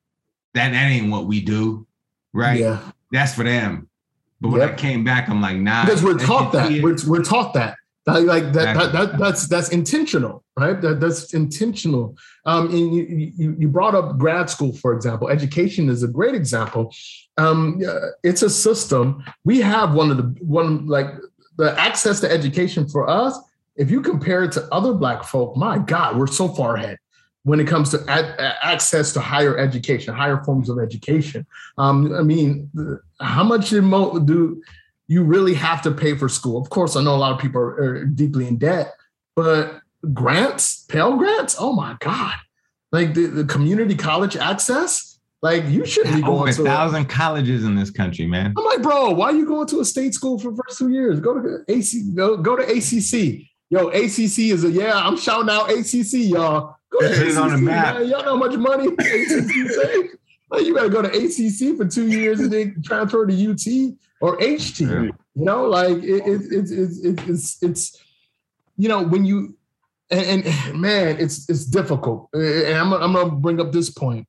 [0.55, 1.89] That that ain't what we do.
[2.33, 2.61] Right.
[2.61, 2.79] Yeah.
[3.11, 3.89] That's for them.
[4.41, 4.73] But when yep.
[4.73, 5.85] I came back, I'm like, nah.
[5.85, 6.71] Because we're taught that.
[6.83, 7.77] We're, we're taught that.
[8.19, 10.81] Like that, that, that, that's that's intentional, right?
[10.81, 12.17] That that's intentional.
[12.45, 15.29] Um, and you, you you brought up grad school, for example.
[15.29, 16.95] Education is a great example.
[17.39, 17.81] Um,
[18.23, 19.25] it's a system.
[19.45, 21.09] We have one of the one like
[21.57, 23.39] the access to education for us.
[23.77, 26.99] If you compare it to other Black folk, my God, we're so far ahead
[27.45, 31.47] when it comes to ad- access to higher education, higher forms of education.
[31.79, 32.71] Um, I mean,
[33.21, 34.63] how much do
[35.11, 36.63] you really have to pay for school.
[36.63, 38.95] Of course, I know a lot of people are, are deeply in debt,
[39.35, 39.81] but
[40.15, 42.35] grants, Pell grants, oh my God.
[42.93, 47.07] Like the, the community college access, like you shouldn't be going Over to a thousand
[47.07, 48.55] colleges in this country, man.
[48.57, 50.91] I'm like, bro, why are you going to a state school for the first two
[50.91, 51.19] years?
[51.19, 53.49] Go to AC, go, go to ACC.
[53.69, 54.95] Yo, ACC is a yeah.
[54.95, 56.77] I'm shouting out ACC, y'all.
[56.93, 57.97] Go to ACC, on the map.
[57.97, 58.09] Man.
[58.09, 60.11] Y'all know how much money ACC save.
[60.53, 64.37] Like, you better go to ACC for two years and then transfer to UT or
[64.39, 64.81] HT.
[64.81, 65.11] Yeah.
[65.35, 68.03] You know, like it, it, it, it, it's it's
[68.77, 69.57] you know when you
[70.11, 72.29] and, and, man, it's it's difficult.
[72.33, 74.27] And I'm I'm gonna bring up this point.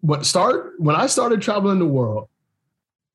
[0.00, 2.28] What start when I started traveling the world,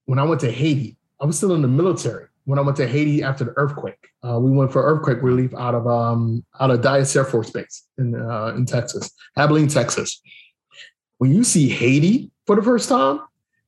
[0.06, 2.28] when I went to Haiti, I was still in the military.
[2.44, 5.74] When I went to Haiti after the earthquake, uh, we went for earthquake relief out
[5.74, 10.22] of um, out of Dyess Air Force Base in uh, in Texas, Abilene, Texas.
[11.18, 13.22] When you see Haiti for the first time,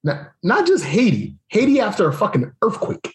[0.03, 3.13] now, not just Haiti, Haiti after a fucking earthquake.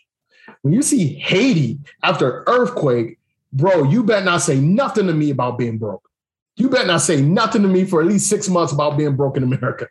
[0.62, 3.18] When you see Haiti after earthquake,
[3.52, 6.08] bro, you better not say nothing to me about being broke.
[6.56, 9.36] You better not say nothing to me for at least six months about being broke
[9.36, 9.88] in America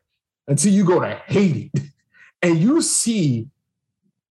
[0.47, 1.71] until you go to Haiti
[2.41, 3.47] and you see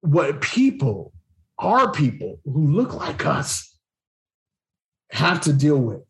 [0.00, 1.12] what people,
[1.58, 3.74] our people who look like us,
[5.10, 6.02] have to deal with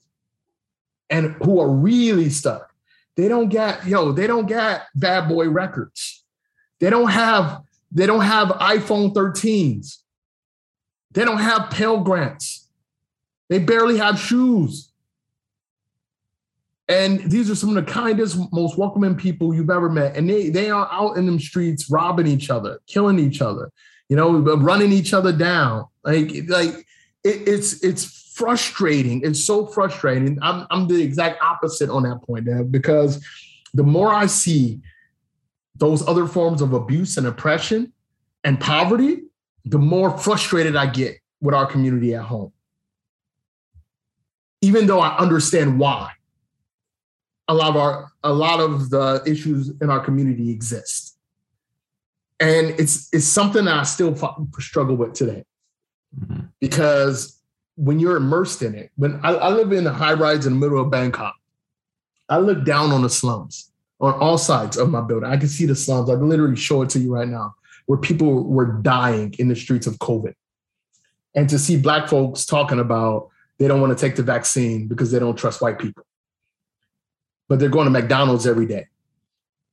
[1.09, 2.75] and who are really stuck.
[3.17, 6.18] They don't get, yo, they don't get bad boy records.
[6.81, 9.99] They don't have they don't have iPhone 13s.
[11.13, 12.69] They don't have Pell Grants.
[13.49, 14.93] They barely have shoes.
[16.87, 20.17] And these are some of the kindest, most welcoming people you've ever met.
[20.17, 23.71] And they they are out in them streets robbing each other, killing each other,
[24.09, 25.87] you know, running each other down.
[26.03, 26.87] Like, like
[27.25, 29.21] it, it's it's frustrating.
[29.23, 30.39] It's so frustrating.
[30.41, 33.23] I'm I'm the exact opposite on that point, Dad, because
[33.75, 34.81] the more I see
[35.79, 37.93] those other forms of abuse and oppression
[38.45, 39.23] and poverty,
[39.65, 42.53] the more frustrated I get with our community at home.
[44.61, 46.13] Even though I understand why
[47.47, 51.17] a lot of our a lot of the issues in our community exist.
[52.41, 54.15] And it's it's something that I still
[54.59, 55.45] struggle with today.
[56.19, 56.47] Mm-hmm.
[56.61, 57.41] Because
[57.77, 60.59] when you're immersed in it, when I, I live in a high rise in the
[60.59, 61.35] middle of Bangkok,
[62.29, 63.71] I look down on the slums
[64.01, 65.29] on all sides of my building.
[65.29, 66.09] I can see the slums.
[66.11, 67.55] I can literally show it to you right now,
[67.87, 70.35] where people were dying in the streets of COVID.
[71.35, 75.11] And to see black folks talking about they don't want to take the vaccine because
[75.11, 76.05] they don't trust white people.
[77.49, 78.87] But they're going to McDonald's every day.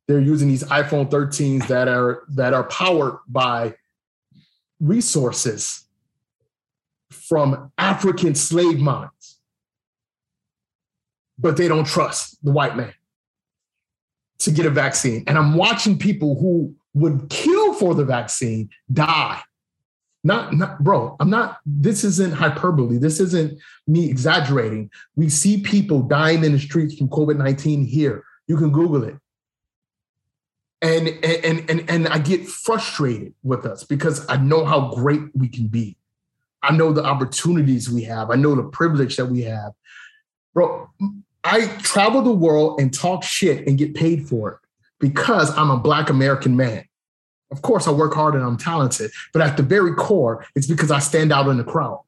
[0.07, 3.75] They're using these iPhone 13s that are that are powered by
[4.79, 5.85] resources
[7.11, 9.39] from African slave mines.
[11.37, 12.93] But they don't trust the white man
[14.39, 15.23] to get a vaccine.
[15.27, 19.41] And I'm watching people who would kill for the vaccine die.
[20.23, 22.97] Not, not, bro, I'm not, this isn't hyperbole.
[22.97, 24.89] This isn't me exaggerating.
[25.15, 28.23] We see people dying in the streets from COVID 19 here.
[28.47, 29.15] You can Google it.
[30.81, 35.47] And, and, and, and I get frustrated with us because I know how great we
[35.47, 35.95] can be.
[36.63, 38.31] I know the opportunities we have.
[38.31, 39.73] I know the privilege that we have.
[40.53, 40.89] Bro,
[41.45, 44.57] I travel the world and talk shit and get paid for it
[44.99, 46.85] because I'm a Black American man.
[47.51, 50.89] Of course, I work hard and I'm talented, but at the very core, it's because
[50.89, 52.01] I stand out in the crowd.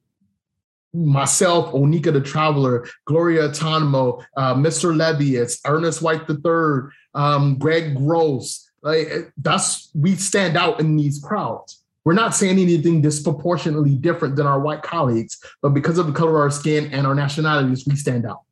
[0.92, 4.96] myself, Oneika the Traveler, Gloria Atanmo, uh, Mr.
[4.96, 8.72] Lebbius, Ernest White III, um, Greg Gross.
[8.82, 11.84] Like that's we stand out in these crowds.
[12.06, 16.32] We're not saying anything disproportionately different than our white colleagues, but because of the color
[16.32, 18.47] of our skin and our nationalities, we stand out.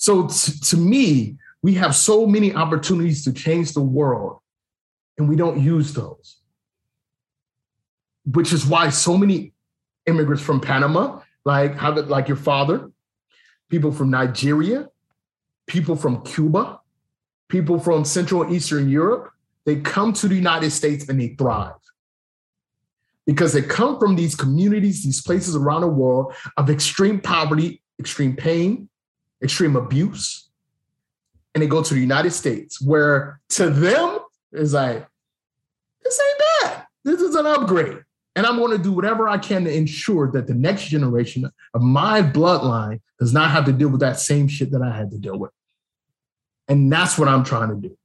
[0.00, 4.38] So t- to me, we have so many opportunities to change the world,
[5.18, 6.38] and we don't use those.
[8.24, 9.52] Which is why so many
[10.06, 12.90] immigrants from Panama, like have it like your father,
[13.68, 14.88] people from Nigeria,
[15.66, 16.80] people from Cuba,
[17.48, 19.30] people from Central and Eastern Europe,
[19.66, 21.74] they come to the United States and they thrive.
[23.26, 28.34] Because they come from these communities, these places around the world of extreme poverty, extreme
[28.34, 28.88] pain,
[29.42, 30.48] extreme abuse.
[31.54, 34.18] And they go to the United States, where to them
[34.52, 35.06] is like,
[36.04, 36.86] this ain't bad.
[37.04, 38.04] This is an upgrade.
[38.36, 41.82] And I'm going to do whatever I can to ensure that the next generation of
[41.82, 45.18] my bloodline does not have to deal with that same shit that I had to
[45.18, 45.50] deal with.
[46.68, 47.96] And that's what I'm trying to do.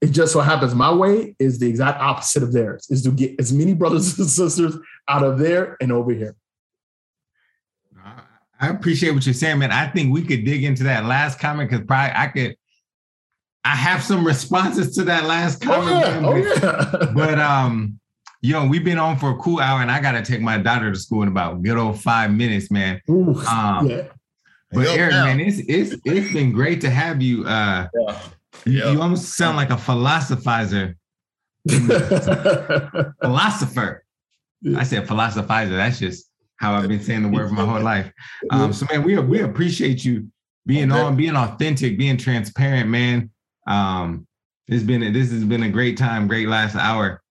[0.00, 3.38] It just so happens my way is the exact opposite of theirs, is to get
[3.38, 4.76] as many brothers and sisters
[5.08, 6.34] out of there and over here.
[8.60, 9.72] I appreciate what you're saying, man.
[9.72, 12.56] I think we could dig into that last comment because probably I could.
[13.64, 15.90] I have some responses to that last comment.
[15.92, 16.20] Oh, yeah.
[16.20, 17.10] Man, oh, yeah.
[17.14, 18.00] but um,
[18.40, 20.98] yo, we've been on for a cool hour, and I gotta take my daughter to
[20.98, 23.00] school in about good old five minutes, man.
[23.10, 24.04] Ooh, um, yeah.
[24.72, 27.44] But Yo, Eric, man, it's it's it's been great to have you.
[27.44, 28.20] Uh, yeah.
[28.66, 30.94] You, you almost sound like a philosophizer.
[33.22, 34.04] Philosopher.
[34.76, 35.70] I said philosophizer.
[35.70, 36.29] That's just
[36.60, 38.12] how I've been saying the word for my whole life.
[38.50, 40.28] Um, so man, we we appreciate you
[40.66, 41.00] being okay.
[41.00, 43.30] on, being authentic, being transparent, man.
[43.66, 44.26] Um,
[44.68, 47.22] it's been this has been a great time, great last hour.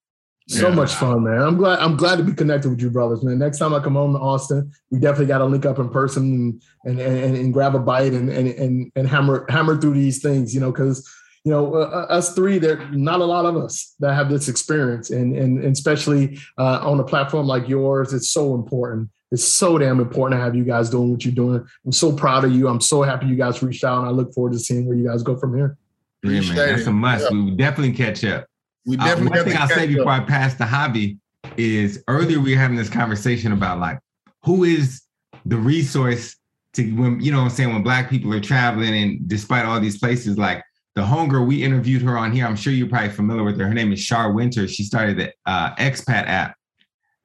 [0.48, 0.74] So yeah.
[0.74, 1.42] much fun, man.
[1.42, 3.38] I'm glad I'm glad to be connected with you, brothers, man.
[3.38, 6.60] Next time I come home to Austin, we definitely got to link up in person
[6.86, 10.24] and and, and, and grab a bite and, and and and hammer hammer through these
[10.24, 11.08] things, you know, because
[11.46, 14.50] you know uh, uh, us three, there not a lot of us that have this
[14.50, 19.08] experience, and and, and especially uh, on a platform like yours, it's so important.
[19.32, 21.64] It's so damn important to have you guys doing what you're doing.
[21.86, 22.68] I'm so proud of you.
[22.68, 25.08] I'm so happy you guys reached out, and I look forward to seeing where you
[25.08, 25.78] guys go from here.
[26.24, 27.26] Yeah, man, that's a must.
[27.26, 27.32] Yeah.
[27.32, 28.46] We will definitely catch up.
[28.86, 29.40] We uh, definitely.
[29.40, 31.18] Uh, one thing I'll say before I pass the hobby
[31.58, 34.00] is earlier we were having this conversation about like
[34.44, 35.04] who is
[35.46, 36.36] the resource
[36.74, 39.98] to when you know I'm saying when black people are traveling and despite all these
[39.98, 40.64] places like
[40.96, 43.74] the homegirl we interviewed her on here I'm sure you're probably familiar with her her
[43.74, 46.56] name is Shar Winter she started the uh, expat app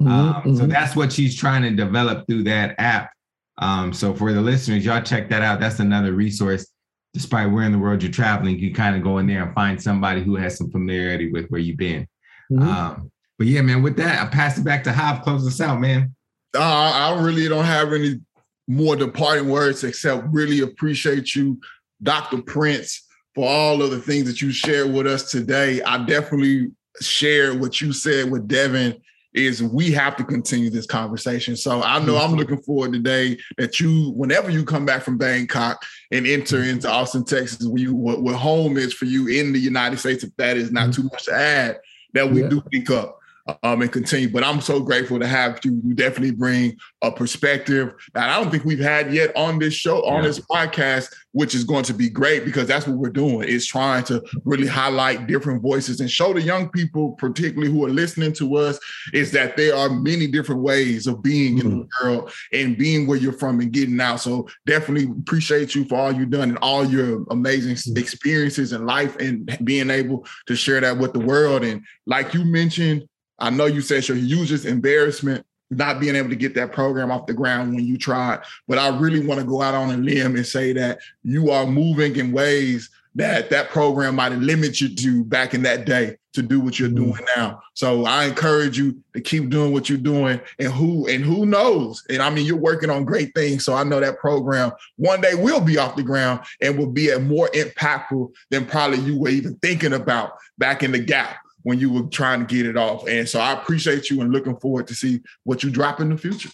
[0.00, 0.56] um, mm-hmm.
[0.56, 3.10] so that's what she's trying to develop through that app
[3.58, 6.66] um, so for the listeners y'all check that out that's another resource
[7.14, 9.80] despite where in the world you're traveling, you kind of go in there and find
[9.80, 12.06] somebody who has some familiarity with where you've been.
[12.52, 12.68] Mm-hmm.
[12.68, 15.22] Um, but yeah, man, with that, I pass it back to Hav.
[15.22, 16.14] Close us out, man.
[16.54, 18.20] Uh, I really don't have any
[18.66, 21.60] more departing words except really appreciate you,
[22.02, 22.42] Dr.
[22.42, 25.82] Prince, for all of the things that you shared with us today.
[25.82, 29.00] I definitely share what you said with Devin
[29.34, 31.56] is we have to continue this conversation.
[31.56, 35.84] So I know I'm looking forward today that you, whenever you come back from Bangkok
[36.12, 39.58] and enter into Austin, Texas, where you what, what home is for you in the
[39.58, 41.02] United States, if that is not mm-hmm.
[41.02, 41.80] too much to add,
[42.12, 42.48] that we yeah.
[42.48, 43.18] do pick up
[43.62, 44.28] um, and continue.
[44.30, 45.80] But I'm so grateful to have you.
[45.84, 50.04] You definitely bring a perspective that I don't think we've had yet on this show,
[50.04, 50.28] on yeah.
[50.28, 54.04] this podcast, which is going to be great because that's what we're doing is trying
[54.04, 58.56] to really highlight different voices and show the young people, particularly who are listening to
[58.56, 58.78] us,
[59.12, 61.66] is that there are many different ways of being mm-hmm.
[61.66, 62.08] in the mm-hmm.
[62.08, 64.20] world and being where you're from and getting out.
[64.20, 67.98] So definitely appreciate you for all you've done and all your amazing mm-hmm.
[67.98, 71.64] experiences in life and being able to share that with the world.
[71.64, 73.06] And like you mentioned,
[73.38, 77.26] I know you said your hugest embarrassment not being able to get that program off
[77.26, 80.36] the ground when you tried, but I really want to go out on a limb
[80.36, 84.94] and say that you are moving in ways that that program might have limited you
[84.94, 87.12] to back in that day to do what you're mm-hmm.
[87.12, 87.62] doing now.
[87.74, 92.04] So I encourage you to keep doing what you're doing and who and who knows.
[92.10, 93.64] And I mean you're working on great things.
[93.64, 97.10] So I know that program one day will be off the ground and will be
[97.10, 101.80] a more impactful than probably you were even thinking about back in the gap when
[101.80, 103.08] you were trying to get it off.
[103.08, 106.16] And so I appreciate you and looking forward to see what you drop in the
[106.16, 106.50] future.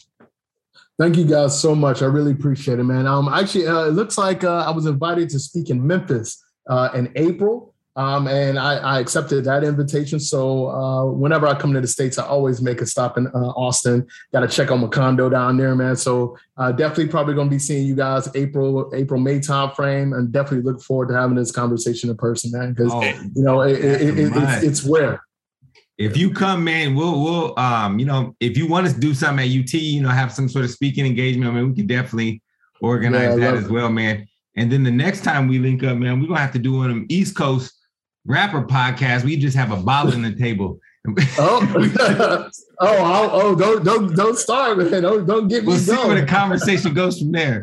[0.98, 2.02] Thank you guys so much.
[2.02, 3.06] I really appreciate it, man.
[3.06, 6.90] Um, actually, uh, it looks like uh, I was invited to speak in Memphis uh,
[6.94, 7.69] in April.
[8.00, 10.18] Um, and I, I, accepted that invitation.
[10.20, 13.50] So uh, whenever I come to the states, I always make a stop in uh,
[13.50, 14.06] Austin.
[14.32, 15.96] Got to check on my condo down there, man.
[15.96, 20.14] So uh, definitely probably going to be seeing you guys April, April, May time frame,
[20.14, 22.72] and definitely look forward to having this conversation in person, man.
[22.72, 25.22] Because oh, you know it, it, it, it's, it's where
[25.98, 29.44] if you come, man, we'll we'll um, you know, if you want to do something
[29.44, 32.40] at UT, you know, have some sort of speaking engagement, I mean, we can definitely
[32.80, 34.26] organize yeah, that as well, man.
[34.56, 36.88] And then the next time we link up, man, we're gonna have to do one
[36.88, 37.74] of them East Coast
[38.26, 39.24] rapper podcast.
[39.24, 40.80] We just have a bottle in the table.
[41.38, 42.50] oh,
[42.80, 45.02] oh, oh, don't don't don't start, man.
[45.02, 47.62] Don't don't get me we'll see where the conversation goes from there.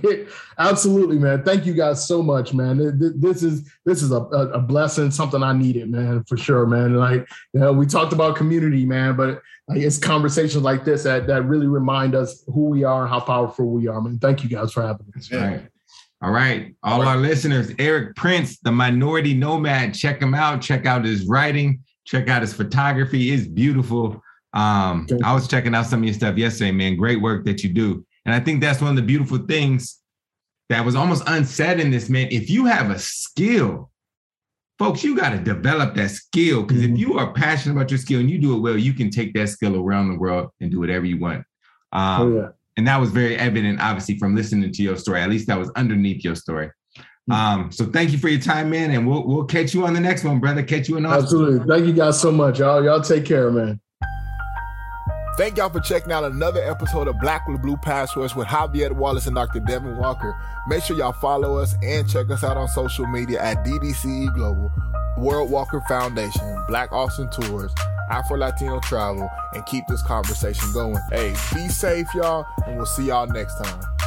[0.58, 1.42] absolutely, man.
[1.42, 2.78] Thank you guys so much, man.
[3.16, 6.94] This is this is a, a blessing, something I needed, man, for sure, man.
[6.94, 11.42] Like, you know, we talked about community, man, but it's conversations like this that that
[11.44, 14.18] really remind us who we are, and how powerful we are, man.
[14.18, 15.32] Thank you guys for having us.
[15.32, 15.68] Right.
[16.20, 16.74] All right.
[16.82, 20.60] All, our listeners, Eric Prince, the minority nomad, check him out.
[20.60, 23.32] Check out his writing Check out his photography.
[23.32, 24.22] It's beautiful.
[24.54, 26.96] Um, I was checking out some of your stuff yesterday, man.
[26.96, 28.02] Great work that you do.
[28.24, 30.00] And I think that's one of the beautiful things
[30.70, 32.28] that was almost unsaid in this, man.
[32.30, 33.90] If you have a skill,
[34.78, 36.62] folks, you got to develop that skill.
[36.62, 36.94] Because mm-hmm.
[36.94, 39.34] if you are passionate about your skill and you do it well, you can take
[39.34, 41.44] that skill around the world and do whatever you want.
[41.92, 42.48] Um, oh, yeah.
[42.78, 45.20] And that was very evident, obviously, from listening to your story.
[45.20, 46.70] At least that was underneath your story.
[47.28, 50.00] Um, so thank you for your time, man, and we'll we'll catch you on the
[50.00, 50.62] next one, brother.
[50.62, 51.24] Catch you in Austin.
[51.24, 51.66] Absolutely.
[51.66, 52.82] Thank you guys so much, y'all.
[52.82, 53.80] Y'all take care, man.
[55.36, 59.26] Thank y'all for checking out another episode of Black with Blue Passports with Javier Wallace
[59.26, 59.60] and Dr.
[59.60, 60.40] Devin Walker.
[60.68, 64.70] Make sure y'all follow us and check us out on social media at DDCE Global,
[65.18, 67.72] World Walker Foundation, Black Austin Tours,
[68.10, 70.98] Afro Latino Travel, and keep this conversation going.
[71.10, 73.97] Hey, be safe, y'all, and we'll see y'all next time.